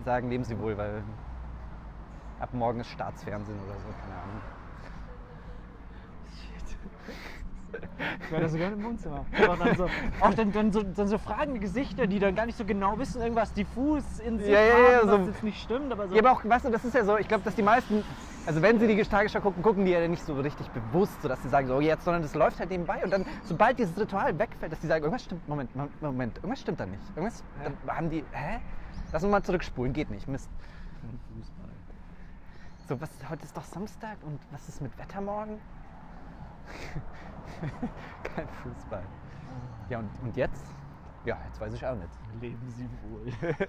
sagen, 0.03 0.29
leben 0.29 0.43
Sie 0.43 0.59
wohl, 0.59 0.77
weil 0.77 1.03
ab 2.39 2.49
morgen 2.53 2.81
ist 2.81 2.89
Staatsfernsehen 2.89 3.57
oder 3.63 3.73
so, 3.79 3.87
keine 4.01 4.19
Ahnung. 4.19 4.41
Ich 8.25 8.31
wäre 8.31 8.41
da 8.41 8.49
sogar 8.49 8.71
im 8.73 8.83
Wohnzimmer. 8.83 9.25
Aber 9.37 9.55
dann 9.55 9.77
so, 9.77 9.87
auch 10.19 10.33
dann, 10.33 10.51
dann, 10.51 10.73
so, 10.73 10.81
dann 10.81 11.07
so 11.07 11.17
fragende 11.17 11.59
Gesichter, 11.59 12.07
die 12.07 12.19
dann 12.19 12.35
gar 12.35 12.45
nicht 12.45 12.57
so 12.57 12.65
genau 12.65 12.97
wissen, 12.97 13.21
irgendwas 13.21 13.53
diffus 13.53 14.19
in 14.19 14.39
sich 14.39 14.49
Ja, 14.49 14.59
ja, 14.59 14.77
ja, 14.79 14.97
haben, 14.99 15.07
so- 15.09 15.19
was 15.19 15.27
jetzt 15.27 15.43
nicht 15.43 15.61
stimmt, 15.61 15.91
aber 15.91 16.07
so. 16.07 16.15
Ja, 16.15 16.21
aber 16.21 16.31
auch, 16.31 16.43
weißt 16.43 16.65
du, 16.65 16.71
das 16.71 16.83
ist 16.83 16.95
ja 16.95 17.05
so, 17.05 17.17
ich 17.17 17.27
glaube, 17.27 17.43
dass 17.43 17.55
die 17.55 17.61
meisten, 17.61 18.03
also 18.45 18.61
wenn 18.61 18.79
sie 18.79 18.87
die 18.87 19.01
Tagesschau 19.01 19.41
gucken, 19.41 19.63
gucken 19.63 19.85
die 19.85 19.91
ja 19.91 20.07
nicht 20.07 20.23
so 20.23 20.35
richtig 20.35 20.69
bewusst, 20.71 21.21
so 21.21 21.27
dass 21.27 21.41
sie 21.41 21.49
sagen, 21.49 21.67
so 21.67 21.81
jetzt, 21.81 22.05
sondern 22.05 22.21
das 22.21 22.35
läuft 22.35 22.59
halt 22.59 22.69
nebenbei 22.69 23.03
und 23.03 23.11
dann, 23.11 23.25
sobald 23.43 23.79
dieses 23.79 23.99
Ritual 23.99 24.37
wegfällt, 24.37 24.71
dass 24.71 24.79
die 24.79 24.87
sagen, 24.87 25.03
irgendwas 25.03 25.23
stimmt, 25.23 25.47
Moment, 25.47 25.69
Moment, 26.01 26.37
irgendwas 26.37 26.61
stimmt 26.61 26.79
da 26.79 26.85
nicht. 26.85 27.01
Irgendwas, 27.15 27.43
dann 27.63 27.75
haben 27.87 28.09
die, 28.09 28.23
hä? 28.31 28.59
Lass 29.11 29.23
uns 29.23 29.31
mal 29.31 29.43
zurückspulen, 29.43 29.93
geht 29.93 30.09
nicht, 30.09 30.27
Mist. 30.27 30.49
Fußball. 31.35 31.69
So, 32.87 33.01
was, 33.01 33.09
heute 33.29 33.43
ist 33.43 33.55
doch 33.55 33.63
Samstag 33.63 34.17
und 34.23 34.39
was 34.51 34.67
ist 34.69 34.81
mit 34.81 34.97
Wetter 34.97 35.21
morgen? 35.21 35.59
Kein 38.35 38.47
Fußball. 38.47 39.03
Ja, 39.89 39.99
und, 39.99 40.09
und 40.23 40.35
jetzt? 40.37 40.63
Ja, 41.25 41.39
jetzt 41.47 41.59
weiß 41.59 41.73
ich 41.73 41.85
auch 41.85 41.95
nicht. 41.95 42.09
Leben 42.39 42.69
Sie 42.69 42.89
wohl. 43.09 43.31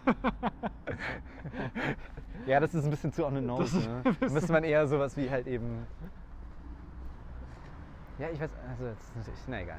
Ja, 2.46 2.60
das 2.60 2.74
ist 2.74 2.84
ein 2.84 2.90
bisschen 2.90 3.12
zu 3.12 3.26
on 3.26 3.34
the 3.34 3.40
nose. 3.40 3.76
Ne? 3.76 4.02
müsste 4.20 4.52
man 4.52 4.62
eher 4.62 4.86
sowas 4.86 5.16
wie 5.16 5.28
halt 5.28 5.48
eben. 5.48 5.84
Ja, 8.18 8.28
ich 8.30 8.40
weiß, 8.40 8.50
also 8.70 8.86
jetzt 8.86 9.02
ist 9.02 9.16
natürlich, 9.16 9.40
na 9.48 9.62
egal. 9.62 9.78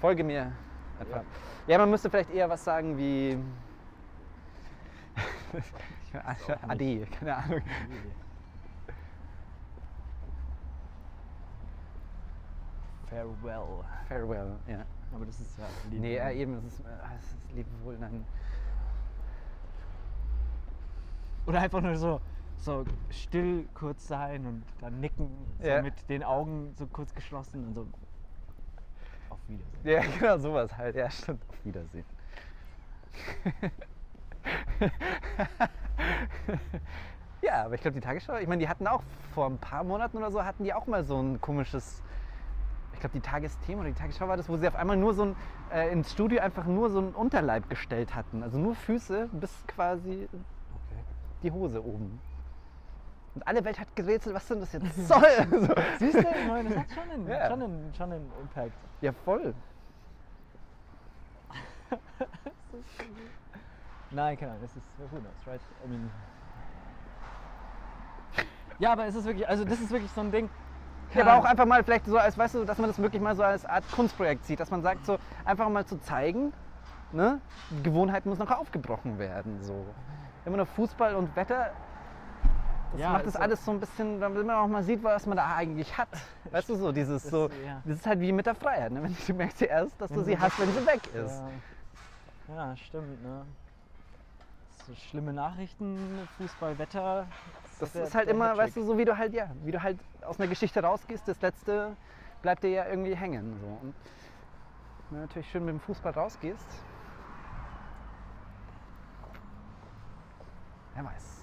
Folge 0.00 0.22
mir 0.22 0.52
einfach. 1.00 1.22
Ja, 1.66 1.78
man 1.78 1.90
müsste 1.90 2.08
vielleicht 2.08 2.30
eher 2.30 2.48
was 2.48 2.62
sagen 2.64 2.96
wie. 2.96 3.38
Ade, 6.68 7.06
keine 7.18 7.36
Ahnung. 7.36 7.62
Farewell. 13.08 13.84
Farewell, 14.08 14.52
ja. 14.68 14.84
Aber 15.14 15.26
das 15.26 15.40
ist 15.40 15.58
ja 15.58 15.64
Leben. 15.90 16.02
Nee, 16.02 16.16
ja, 16.16 16.30
eben, 16.30 16.54
es 16.54 16.64
ist, 16.64 16.80
äh, 16.80 16.84
es 17.18 17.24
ist 17.24 17.52
Leben 17.54 17.70
wohl, 17.84 17.98
nein. 17.98 18.24
Oder 21.46 21.60
einfach 21.60 21.80
nur 21.80 21.96
so, 21.96 22.20
so 22.58 22.84
still 23.10 23.66
kurz 23.74 24.06
sein 24.06 24.46
und 24.46 24.62
dann 24.80 25.00
nicken, 25.00 25.28
so 25.60 25.66
Ja. 25.66 25.82
mit 25.82 25.94
den 26.08 26.22
Augen 26.22 26.74
so 26.78 26.86
kurz 26.86 27.12
geschlossen 27.14 27.64
und 27.66 27.74
so. 27.74 27.86
Auf 29.30 29.38
Wiedersehen. 29.48 29.80
Ja, 29.84 30.00
genau 30.18 30.38
sowas 30.38 30.76
halt. 30.76 30.94
Ja, 30.94 31.10
stimmt. 31.10 31.42
Auf 31.48 31.64
Wiedersehen. 31.64 32.04
Ja, 37.42 37.64
aber 37.64 37.74
ich 37.74 37.80
glaube, 37.80 37.94
die 37.94 38.00
Tagesschau, 38.00 38.36
ich 38.36 38.46
meine, 38.46 38.60
die 38.60 38.68
hatten 38.68 38.86
auch 38.86 39.02
vor 39.34 39.46
ein 39.46 39.56
paar 39.56 39.82
Monaten 39.82 40.18
oder 40.18 40.30
so, 40.30 40.44
hatten 40.44 40.62
die 40.64 40.74
auch 40.74 40.86
mal 40.86 41.04
so 41.04 41.18
ein 41.20 41.40
komisches, 41.40 42.02
ich 43.00 43.02
glaube, 43.02 43.14
die 43.18 43.20
Tagesthemen 43.26 43.80
oder 43.80 43.88
die 43.88 43.94
Tagesschau 43.98 44.28
war 44.28 44.36
das, 44.36 44.46
wo 44.50 44.58
sie 44.58 44.68
auf 44.68 44.74
einmal 44.76 44.98
nur 44.98 45.14
so 45.14 45.22
ein, 45.24 45.36
äh, 45.72 45.90
ins 45.90 46.12
Studio 46.12 46.42
einfach 46.42 46.66
nur 46.66 46.90
so 46.90 46.98
einen 46.98 47.14
Unterleib 47.14 47.70
gestellt 47.70 48.14
hatten. 48.14 48.42
Also 48.42 48.58
nur 48.58 48.74
Füße 48.74 49.30
bis 49.32 49.50
quasi 49.68 50.28
die 51.42 51.50
Hose 51.50 51.82
oben. 51.82 52.20
Und 53.34 53.48
alle 53.48 53.64
Welt 53.64 53.80
hat 53.80 53.96
gerätselt, 53.96 54.34
was 54.36 54.46
denn 54.48 54.60
das 54.60 54.70
jetzt 54.74 54.94
soll. 55.08 55.22
so. 55.50 55.74
Siehst 55.98 56.14
du, 56.16 56.18
ich 56.20 56.46
meine, 56.46 56.68
das 56.68 56.78
hat 56.80 56.90
schon 56.90 57.10
einen, 57.10 57.26
Ja. 57.30 57.48
schon 57.48 57.62
einen, 57.62 57.94
schon 57.94 58.12
einen 58.12 58.30
Impact. 58.42 58.72
Ja, 59.00 59.12
voll. 59.12 59.54
Nein, 64.10 64.36
keine 64.36 64.50
Ahnung, 64.50 64.62
das 64.62 64.76
ist 64.76 64.84
who 64.98 65.06
knows, 65.08 65.46
right? 65.46 65.60
I 65.86 65.88
mean. 65.88 66.10
Ja, 68.78 68.92
aber 68.92 69.06
es 69.06 69.14
ist 69.14 69.24
wirklich, 69.24 69.48
also 69.48 69.64
das 69.64 69.80
ist 69.80 69.90
wirklich 69.90 70.10
so 70.10 70.20
ein 70.20 70.30
Ding. 70.30 70.50
Ja, 71.14 71.22
aber 71.22 71.38
auch 71.38 71.44
einfach 71.44 71.66
mal 71.66 71.82
vielleicht 71.82 72.06
so 72.06 72.18
als, 72.18 72.38
weißt 72.38 72.54
du, 72.54 72.64
dass 72.64 72.78
man 72.78 72.88
das 72.88 72.98
wirklich 72.98 73.20
mal 73.20 73.34
so 73.34 73.42
als 73.42 73.64
Art 73.64 73.90
Kunstprojekt 73.90 74.44
sieht, 74.44 74.60
dass 74.60 74.70
man 74.70 74.82
sagt, 74.82 75.06
so 75.06 75.18
einfach 75.44 75.68
mal 75.68 75.84
zu 75.84 75.98
zeigen, 75.98 76.52
ne, 77.12 77.40
die 77.70 77.82
Gewohnheit 77.82 78.26
muss 78.26 78.38
noch 78.38 78.50
aufgebrochen 78.50 79.18
werden, 79.18 79.62
so. 79.62 79.94
Immer 80.44 80.58
nur 80.58 80.66
Fußball 80.66 81.14
und 81.14 81.34
Wetter, 81.36 81.70
das 82.92 83.00
Ja, 83.00 83.12
macht 83.12 83.26
das 83.26 83.36
alles 83.36 83.64
so 83.64 83.70
ein 83.70 83.80
bisschen, 83.80 84.20
damit 84.20 84.44
man 84.46 84.56
auch 84.56 84.66
mal 84.66 84.82
sieht, 84.82 85.02
was 85.02 85.26
man 85.26 85.36
da 85.36 85.54
eigentlich 85.54 85.96
hat. 85.96 86.08
Weißt 86.50 86.68
du, 86.68 86.74
so 86.76 86.92
dieses 86.92 87.22
Das- 87.22 87.30
so, 87.30 87.48
das 87.84 87.96
ist 87.98 88.06
halt 88.06 88.20
wie 88.20 88.32
mit 88.32 88.46
der 88.46 88.54
Freiheit, 88.54 88.92
ne? 88.92 89.02
wenn 89.02 89.16
du 89.26 89.34
merkst 89.34 89.60
ja 89.60 89.66
erst, 89.68 90.00
dass 90.00 90.10
du 90.10 90.22
sie 90.22 90.38
hast, 90.38 90.58
wenn 90.58 90.72
sie 90.72 90.84
weg 90.86 91.06
ist. 91.08 91.42
Ja, 92.48 92.54
ja 92.56 92.76
stimmt, 92.76 93.22
ne? 93.22 93.46
So 94.86 94.94
schlimme 94.94 95.32
Nachrichten, 95.32 96.26
Fußball, 96.36 96.78
Wetter. 96.78 97.28
Das 97.80 97.92
der- 97.92 98.04
ist 98.04 98.14
halt 98.14 98.28
immer, 98.28 98.56
weißt 98.56 98.76
du, 98.76 98.82
so 98.82 98.98
wie 98.98 99.04
du 99.04 99.16
halt, 99.16 99.32
ja, 99.34 99.48
wie 99.64 99.72
du 99.72 99.82
halt 99.82 99.98
aus 100.22 100.38
einer 100.38 100.48
Geschichte 100.48 100.82
rausgehst, 100.82 101.26
das 101.26 101.40
letzte 101.40 101.96
bleibt 102.42 102.62
dir 102.62 102.70
ja 102.70 102.86
irgendwie 102.86 103.14
hängen. 103.16 103.58
So. 103.60 103.66
Und 103.66 103.94
wenn 105.10 105.16
du 105.18 105.22
natürlich 105.26 105.50
schön 105.50 105.64
mit 105.64 105.72
dem 105.74 105.80
Fußball 105.80 106.12
rausgehst, 106.12 106.66
wer 110.94 111.04
weiß. 111.04 111.36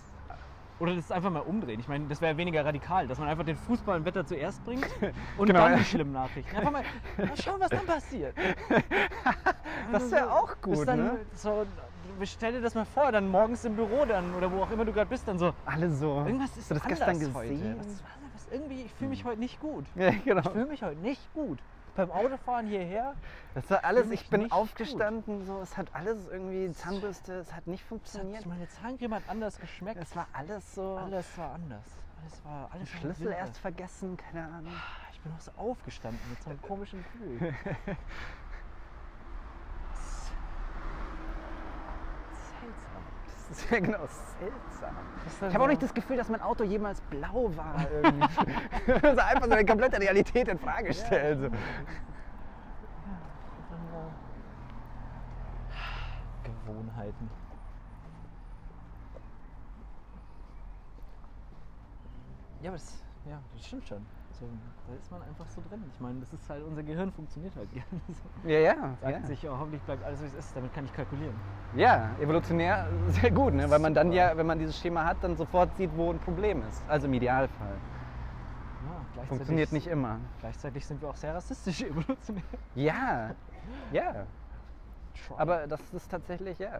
Oder 0.80 0.96
das 0.96 1.12
einfach 1.12 1.32
mal 1.32 1.40
umdrehen. 1.40 1.80
Ich 1.80 1.88
meine, 1.88 2.06
das 2.08 2.22
wäre 2.22 2.38
weniger 2.38 2.64
radikal, 2.64 3.08
dass 3.08 3.18
man 3.18 3.28
einfach 3.28 3.44
den 3.46 3.56
Fußball 3.58 3.98
und 3.98 4.06
Wetter 4.06 4.24
zuerst 4.28 4.64
bringt 4.64 4.86
und 5.38 5.48
Genau, 5.48 5.62
dann 5.62 5.72
ja. 5.72 5.78
die 5.80 5.86
schlimmen 5.86 6.12
Nachrichten. 6.12 6.56
Einfach 6.56 6.72
mal, 6.72 6.84
mal 7.18 7.36
schauen, 7.42 7.60
was 7.60 7.70
dann 7.70 7.86
passiert. 7.86 8.36
Das 9.90 10.12
wäre 10.12 10.30
auch 10.34 10.54
Bis 10.56 10.62
gut, 10.80 10.88
dann 10.88 11.00
ne? 11.00 11.26
so, 11.34 11.66
stell 12.26 12.54
dir 12.54 12.62
das 12.62 12.76
mal 12.76 12.86
vor, 12.86 13.12
dann 13.12 13.28
morgens 13.30 13.64
im 13.66 13.76
Büro 13.76 14.06
dann 14.06 14.34
oder 14.36 14.52
wo 14.52 14.62
auch 14.64 14.72
immer 14.72 14.86
du 14.86 14.94
gerade 14.94 15.10
bist, 15.10 15.28
dann 15.28 15.38
so, 15.40 15.54
Alle 15.66 15.90
so. 15.92 16.18
irgendwas 16.26 16.52
ist 16.58 16.70
Hast 16.70 16.72
du 16.72 16.74
das 16.76 16.84
gestern 16.88 17.34
heute. 17.34 17.50
gesehen? 17.50 17.76
Was, 17.80 17.88
was, 17.88 17.98
was, 18.34 18.48
irgendwie, 18.52 18.84
ich 18.84 18.94
fühle 18.94 19.10
mich 19.10 19.24
heute 19.26 19.40
nicht 19.40 19.60
gut. 19.60 19.86
Ja, 19.96 20.12
genau. 20.24 20.42
Ich 20.42 20.50
fühle 20.50 20.66
mich 20.66 20.84
heute 20.84 21.00
nicht 21.02 21.34
gut. 21.34 21.60
Beim 21.96 22.12
Autofahren 22.12 22.68
hierher, 22.68 23.16
Das 23.56 23.68
war 23.72 23.84
alles, 23.84 24.12
ich 24.12 24.30
bin 24.30 24.52
aufgestanden, 24.52 25.48
so, 25.48 25.62
es 25.62 25.76
hat 25.78 25.88
alles 25.94 26.28
irgendwie, 26.28 26.72
Zahnbürste, 26.72 27.34
es 27.40 27.52
hat 27.54 27.66
nicht 27.66 27.84
funktioniert. 27.84 28.42
hat, 28.42 28.46
meine 28.46 28.70
Zahncreme 28.70 29.16
hat 29.16 29.24
anders 29.28 29.60
geschmeckt. 29.60 30.00
Es 30.00 30.16
war 30.16 30.28
alles 30.32 30.76
so. 30.76 30.96
Alles 30.98 31.26
war 31.40 31.54
anders. 31.56 31.84
Alles 32.22 32.46
war 32.46 32.70
alles 32.72 32.90
Schlüssel 32.90 33.32
erst 33.32 33.58
vergessen, 33.58 34.16
keine 34.16 34.46
Ahnung. 34.46 34.74
Ich 35.12 35.20
bin 35.22 35.32
auch 35.34 35.40
so 35.40 35.52
aufgestanden 35.58 36.22
mit 36.30 36.44
so 36.44 36.52
einem 36.52 36.62
komischen 36.68 37.04
Gefühl. 37.04 37.40
Seltsam. 42.60 43.04
Das 43.50 43.60
ist 43.60 43.72
ja 43.72 43.80
genau 43.80 44.06
seltsam. 44.40 44.96
Ich 45.26 45.42
habe 45.42 45.58
auch 45.60 45.60
so- 45.62 45.68
nicht 45.68 45.82
das 45.82 45.94
Gefühl, 45.94 46.18
dass 46.18 46.30
mein 46.30 46.42
Auto 46.42 46.64
jemals 46.64 47.00
blau 47.02 47.50
war. 47.56 47.88
Irgendwie. 47.92 48.28
also 49.08 49.22
einfach 49.22 49.46
so 49.46 49.52
eine 49.52 49.66
komplette 49.66 50.00
Realität 50.00 50.48
in 50.48 50.60
Frage 50.60 50.94
stellen. 50.94 51.42
So. 51.42 51.48
Dann, 51.50 51.60
äh, 56.44 56.50
Gewohnheiten. 56.50 57.30
Ja, 62.62 62.70
aber 62.70 62.78
das, 62.78 63.04
ja, 63.30 63.40
das 63.54 63.66
stimmt 63.66 63.88
schon. 63.88 64.06
Da 64.40 64.94
ist 64.96 65.12
man 65.12 65.22
einfach 65.24 65.48
so 65.50 65.62
drin. 65.68 65.84
Ich 65.94 66.00
meine, 66.00 66.20
das 66.20 66.32
ist 66.34 66.50
halt, 66.50 66.64
unser 66.64 66.84
Gehirn 66.84 67.12
funktioniert 67.12 67.56
halt 67.56 67.72
gerne 67.74 68.02
so. 68.08 68.50
Ja, 68.50 68.60
ja. 68.60 68.76
Sagt 69.02 69.22
Ja. 69.22 69.28
sich, 69.28 69.48
oh, 69.50 69.58
hoffentlich 69.58 69.82
bleibt 69.84 70.04
alles, 70.04 70.22
wie 70.22 70.26
es 70.26 70.34
ist, 70.34 70.56
damit 70.56 70.74
kann 70.74 70.86
ich 70.86 70.94
kalkulieren. 70.94 71.36
ja, 71.76 72.12
evolutionär 72.20 72.88
sehr 73.10 73.32
gut, 73.32 73.54
ne? 73.54 73.70
weil 73.70 73.80
man 73.80 73.94
dann 73.94 74.12
ja, 74.12 74.36
wenn 74.38 74.46
man 74.46 74.60
dieses 74.60 74.78
Schema 74.80 75.06
hat, 75.06 75.18
dann 75.22 75.36
sofort 75.36 75.76
sieht, 75.78 75.90
wo 75.96 76.12
ein 76.12 76.20
Problem 76.20 76.62
ist. 76.70 76.82
Also 76.88 77.08
im 77.08 77.14
Idealfall. 77.14 77.76
Ja, 79.16 79.24
Funktioniert 79.24 79.72
nicht 79.72 79.88
immer. 79.88 80.20
Gleichzeitig 80.40 80.86
sind 80.86 81.02
wir 81.02 81.10
auch 81.10 81.16
sehr 81.16 81.34
rassistisch 81.34 81.82
evolutionär. 81.92 82.44
Ja, 82.76 83.32
ja. 83.92 84.26
Aber 85.36 85.68
das 85.68 85.82
ist 85.94 86.10
tatsächlich, 86.10 86.58
ja. 86.60 86.80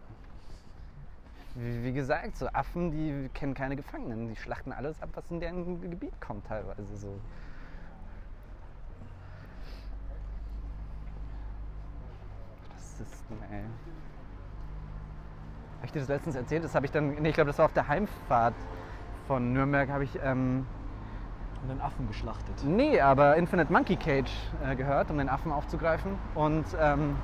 Wie, 1.54 1.84
wie 1.84 1.92
gesagt, 1.92 2.36
so 2.36 2.46
Affen, 2.52 2.92
die 2.92 3.28
kennen 3.34 3.52
keine 3.54 3.74
Gefangenen. 3.74 4.28
Die 4.28 4.36
schlachten 4.36 4.70
alles 4.72 5.02
ab, 5.02 5.08
was 5.14 5.24
in 5.30 5.40
deren 5.40 5.80
Gebiet 5.90 6.18
kommt 6.20 6.46
teilweise 6.46 6.96
so. 6.96 7.18
Rassisten, 12.98 13.36
ey. 13.50 13.62
Habe 15.76 15.86
ich 15.86 15.92
dir 15.92 16.00
das 16.00 16.08
letztens 16.08 16.34
erzählt? 16.34 16.64
Das 16.64 16.74
habe 16.74 16.86
ich 16.86 16.92
dann, 16.92 17.14
nee, 17.14 17.28
ich 17.28 17.34
glaube, 17.34 17.48
das 17.48 17.58
war 17.58 17.66
auf 17.66 17.72
der 17.72 17.86
Heimfahrt 17.86 18.54
von 19.26 19.52
Nürnberg, 19.52 19.88
habe 19.88 20.04
ich, 20.04 20.18
ähm, 20.22 20.66
und 21.62 21.70
einen 21.70 21.80
Affen 21.80 22.06
geschlachtet. 22.08 22.54
nee, 22.64 23.00
aber 23.00 23.36
Infinite 23.36 23.72
Monkey 23.72 23.96
Cage 23.96 24.30
äh, 24.64 24.76
gehört, 24.76 25.10
um 25.10 25.18
den 25.18 25.28
Affen 25.28 25.52
aufzugreifen. 25.52 26.12
Und 26.34 26.64
ähm, 26.80 27.16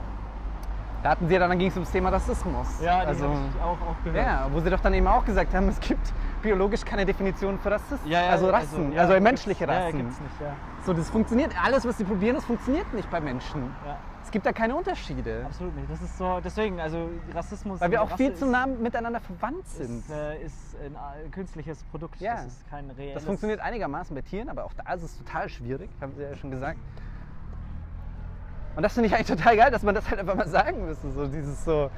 da 1.02 1.10
hatten 1.10 1.28
sie 1.28 1.34
ja 1.34 1.40
dann, 1.40 1.50
dann 1.50 1.58
ging 1.58 1.68
es 1.68 1.74
ums 1.74 1.90
Thema 1.90 2.10
Rassismus. 2.10 2.80
Ja, 2.80 3.02
die 3.02 3.06
also, 3.08 3.28
hab 3.28 3.34
ich 3.34 3.62
auch, 3.62 3.90
auch 3.90 4.04
gehört. 4.04 4.26
ja, 4.26 4.48
wo 4.52 4.60
sie 4.60 4.70
doch 4.70 4.80
dann 4.80 4.94
eben 4.94 5.06
auch 5.06 5.24
gesagt 5.24 5.54
haben, 5.54 5.68
es 5.68 5.80
gibt 5.80 6.12
biologisch 6.44 6.84
keine 6.84 7.04
Definition 7.04 7.58
für 7.58 7.72
Rassismus. 7.72 8.00
Ja, 8.04 8.22
ja, 8.22 8.30
also 8.30 8.48
Rassen, 8.50 8.96
also, 8.96 9.14
ja, 9.14 9.20
menschliche 9.20 9.66
Rassen. 9.66 9.98
Ja, 9.98 10.04
gibt's 10.04 10.20
nicht, 10.20 10.40
ja. 10.40 10.54
So, 10.86 10.92
das 10.92 11.10
funktioniert, 11.10 11.52
alles, 11.64 11.84
was 11.84 11.98
sie 11.98 12.04
probieren, 12.04 12.36
das 12.36 12.44
funktioniert 12.44 12.92
nicht 12.94 13.10
bei 13.10 13.20
Menschen. 13.20 13.74
Es 14.22 14.30
gibt 14.30 14.46
da 14.46 14.52
keine 14.52 14.76
Unterschiede. 14.76 15.42
Absolut 15.44 15.74
nicht. 15.76 15.90
Das 15.90 16.00
ist 16.00 16.16
so, 16.16 16.40
deswegen, 16.42 16.80
also 16.80 17.08
Rassismus. 17.34 17.80
Weil 17.80 17.90
wir 17.90 18.02
auch 18.02 18.06
Rasse 18.06 18.16
viel 18.16 18.34
zu 18.34 18.46
nah 18.46 18.66
miteinander 18.66 19.20
verwandt 19.20 19.66
sind. 19.68 19.98
Ist, 19.98 20.10
äh, 20.10 20.42
ist 20.42 20.76
ein 20.84 20.94
äh, 20.94 21.28
künstliches 21.30 21.82
Produkt. 21.84 22.20
Ja. 22.20 22.34
Das 22.34 22.46
ist 22.46 22.70
kein 22.70 22.90
reelles. 22.90 23.14
Das 23.14 23.24
funktioniert 23.24 23.60
einigermaßen 23.60 24.14
bei 24.14 24.22
Tieren, 24.22 24.48
aber 24.48 24.64
auch 24.64 24.72
da 24.72 24.92
ist 24.94 25.02
es 25.02 25.18
total 25.18 25.48
schwierig, 25.48 25.90
haben 26.00 26.14
sie 26.14 26.22
ja 26.22 26.34
schon 26.36 26.50
gesagt. 26.50 26.78
Und 28.76 28.82
das 28.82 28.92
finde 28.94 29.08
ich 29.08 29.14
eigentlich 29.14 29.28
total 29.28 29.56
geil, 29.56 29.70
dass 29.70 29.82
man 29.82 29.94
das 29.94 30.08
halt 30.08 30.20
einfach 30.20 30.34
mal 30.34 30.48
sagen 30.48 30.84
müsste. 30.84 31.10
So 31.12 31.26
dieses 31.26 31.64
so. 31.64 31.90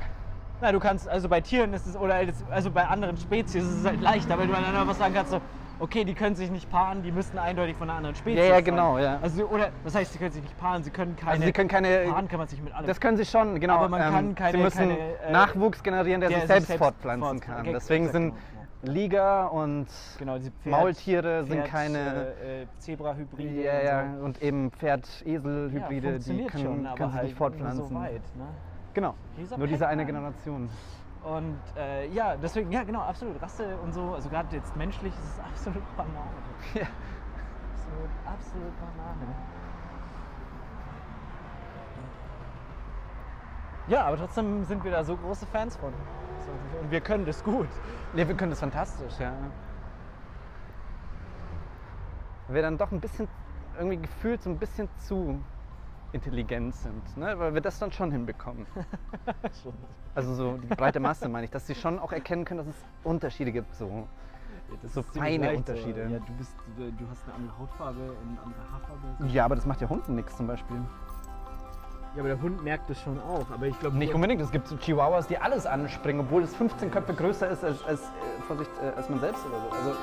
Na, 0.61 0.73
du 0.73 0.79
kannst, 0.81 1.09
also 1.09 1.29
bei 1.29 1.41
Tieren 1.43 1.73
ist 1.75 1.87
es, 1.87 1.97
oder 1.97 2.19
also 2.51 2.71
bei 2.71 2.87
anderen 2.87 3.17
Spezies 3.19 3.63
ist 3.65 3.81
es 3.81 3.85
halt 3.85 4.01
leichter, 4.01 4.39
weil 4.39 4.47
du 4.47 4.55
dann 4.55 4.65
einfach 4.65 4.95
sagen 4.95 5.13
kannst, 5.13 5.31
so, 5.33 5.41
okay, 5.79 6.05
die 6.05 6.15
können 6.15 6.35
sich 6.35 6.51
nicht 6.51 6.71
paaren, 6.71 7.03
die 7.03 7.13
müssten 7.13 7.39
eindeutig 7.39 7.77
von 7.77 7.91
einer 7.91 7.99
anderen 7.99 8.17
Spezies 8.17 8.39
Ja, 8.39 8.45
ja, 8.47 8.55
sein. 8.55 8.65
genau, 8.65 8.99
ja. 8.99 9.19
Also, 9.21 9.47
oder, 9.49 9.71
was 9.83 9.95
heißt, 9.95 10.13
sie 10.13 10.19
können 10.19 10.33
sich 10.33 10.43
nicht 10.43 10.57
paaren, 10.57 10.83
sie 10.83 10.91
können 10.91 11.15
keine. 11.15 11.33
Also 11.33 11.45
sie 11.45 11.53
können 11.53 11.69
keine. 11.69 12.05
Paaren 12.09 12.29
kann 12.29 12.39
man 12.39 12.49
sich 12.49 12.63
mit 12.63 12.73
allem. 12.73 12.87
Das 12.87 13.01
können 13.01 13.19
sie 13.19 13.27
schon, 13.27 13.61
genau. 13.61 13.75
Aber 13.75 13.89
man 13.91 14.01
kann 14.01 14.35
keine- 14.35 14.57
sie 14.57 14.63
müssen 14.65 14.79
keine, 14.79 15.19
äh, 15.19 15.31
Nachwuchs 15.33 15.83
generieren, 15.83 16.21
der, 16.23 16.31
der 16.31 16.39
sich 16.41 16.47
selbst 16.47 16.69
selbst 16.69 16.83
fortpflanzen 16.83 17.29
fort- 17.29 17.43
kann. 17.43 17.61
okay, 17.61 17.73
Deswegen 17.75 18.09
sind 18.09 18.35
genau, 18.35 18.93
Liger 18.95 19.53
und 19.53 19.89
genau, 20.19 20.39
Pferd, 20.39 20.53
Maultiere 20.65 21.45
sind 21.45 21.57
Pferd, 21.61 21.69
keine. 21.71 21.99
Äh, 22.43 22.63
äh, 22.63 22.67
Zebra-Hybride. 22.79 23.63
ja, 23.63 23.83
ja, 23.83 24.01
und 24.05 24.17
so. 24.19 24.25
und 24.25 24.43
eben 24.43 24.71
Pferd-Esel-Hybride, 24.71 26.13
ja, 26.13 26.19
die 26.19 26.47
können, 26.47 26.65
schon, 26.65 26.85
können 26.85 27.11
sich 27.11 27.13
halt 27.13 27.25
nicht 27.25 27.37
fortpflanzen. 27.37 27.89
So 27.89 27.95
weit, 27.95 28.23
ne? 28.35 28.47
Genau. 28.97 29.15
Dieser 29.37 29.59
Nur 29.59 29.67
diese 29.67 29.87
eine. 29.87 30.07
Generation. 30.07 30.71
Und 31.23 31.61
äh, 31.77 32.09
ja, 32.09 32.35
deswegen, 32.35 32.73
ja 32.73 32.83
genau, 32.83 33.01
absolut. 33.01 33.43
Rasse 33.43 33.77
und 33.85 33.93
so, 33.93 34.15
also 34.15 34.31
gerade 34.31 34.57
jetzt 34.57 34.75
menschlich 34.75 35.13
ist 35.13 35.35
es 35.35 35.39
absolut 35.53 35.97
Banane. 35.99 36.31
Ja. 36.73 36.87
Absolut, 37.75 38.11
absolut 38.25 38.73
Banane. 38.81 39.35
Ja, 43.89 44.07
aber 44.07 44.17
trotzdem 44.17 44.65
sind 44.65 44.83
wir 44.83 44.91
da 44.91 45.05
so 45.05 45.15
große 45.15 45.45
Fans 45.45 45.77
von. 45.77 45.93
Und 46.81 46.91
wir 46.91 47.03
können 47.03 47.27
das 47.27 47.45
gut. 47.45 47.69
Ja, 48.15 48.27
wir 48.27 48.35
können 48.35 48.51
das 48.53 48.61
fantastisch, 48.61 49.19
ja. 49.19 49.35
Wir 52.49 52.63
dann 52.63 52.79
doch 52.79 52.91
ein 52.93 53.01
bisschen, 53.01 53.29
irgendwie 53.77 53.99
gefühlt 53.99 54.43
so 54.43 54.49
ein 54.49 54.57
bisschen 54.59 54.89
zu 55.01 55.39
intelligent 56.17 56.75
sind, 56.75 57.17
ne? 57.17 57.39
weil 57.39 57.55
wir 57.55 57.61
das 57.61 57.79
dann 57.79 57.93
schon 57.93 58.11
hinbekommen. 58.11 58.67
Also 60.15 60.35
so 60.35 60.57
die 60.57 60.69
breite 60.69 60.99
Masse 60.99 61.29
meine 61.29 61.45
ich, 61.45 61.51
dass 61.51 61.67
sie 61.67 61.75
schon 61.75 61.99
auch 61.99 62.11
erkennen 62.11 62.47
können, 62.47 62.59
dass 62.61 62.69
es 62.69 62.85
Unterschiede 63.05 63.53
gibt. 63.53 63.75
So. 63.75 64.09
Ja, 64.83 64.89
So 64.89 65.03
feine 65.03 65.55
Unterschiede. 65.55 66.09
Ja, 66.11 66.19
du, 66.19 66.33
bist, 66.39 66.55
du, 66.75 66.91
du 66.91 67.11
hast 67.11 67.23
eine 67.25 67.35
andere 67.35 67.59
Hautfarbe 67.59 68.01
und 68.01 68.31
eine 68.31 68.41
andere 68.43 68.73
Haarfarbe. 68.73 69.27
Ja, 69.31 69.45
aber 69.45 69.57
das 69.57 69.67
macht 69.67 69.83
ja 69.83 69.91
Hunden 69.91 70.15
nichts 70.15 70.35
zum 70.35 70.47
Beispiel. 70.47 70.79
Ja, 72.15 72.23
aber 72.23 72.29
der 72.29 72.41
Hund 72.41 72.65
merkt 72.65 72.89
es 72.89 72.99
schon 73.03 73.21
auch. 73.21 73.51
Aber 73.51 73.67
ich 73.67 73.79
glaube 73.79 73.99
Nicht 73.99 74.15
unbedingt. 74.15 74.41
Es 74.41 74.51
gibt 74.51 74.69
so 74.69 74.77
Chihuahuas, 74.79 75.27
die 75.27 75.37
alles 75.37 75.67
anspringen, 75.67 76.23
obwohl 76.23 76.43
es 76.43 76.57
15 76.57 76.91
Köpfe 76.91 77.13
größer 77.13 77.51
ist 77.51 77.63
als, 77.63 77.85
als, 77.85 78.01
äh, 78.01 78.43
Vorsicht, 78.47 78.71
äh, 78.83 78.97
als 78.97 79.11
man 79.11 79.21
selbst 79.21 79.45
oder 79.45 79.61
so. 79.61 79.69
Also, 79.77 79.97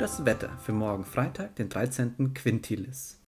das 0.00 0.24
Wetter 0.24 0.56
für 0.64 0.72
morgen 0.72 1.04
Freitag, 1.04 1.56
den 1.56 1.68
13. 1.68 2.32
Quintilis. 2.32 3.20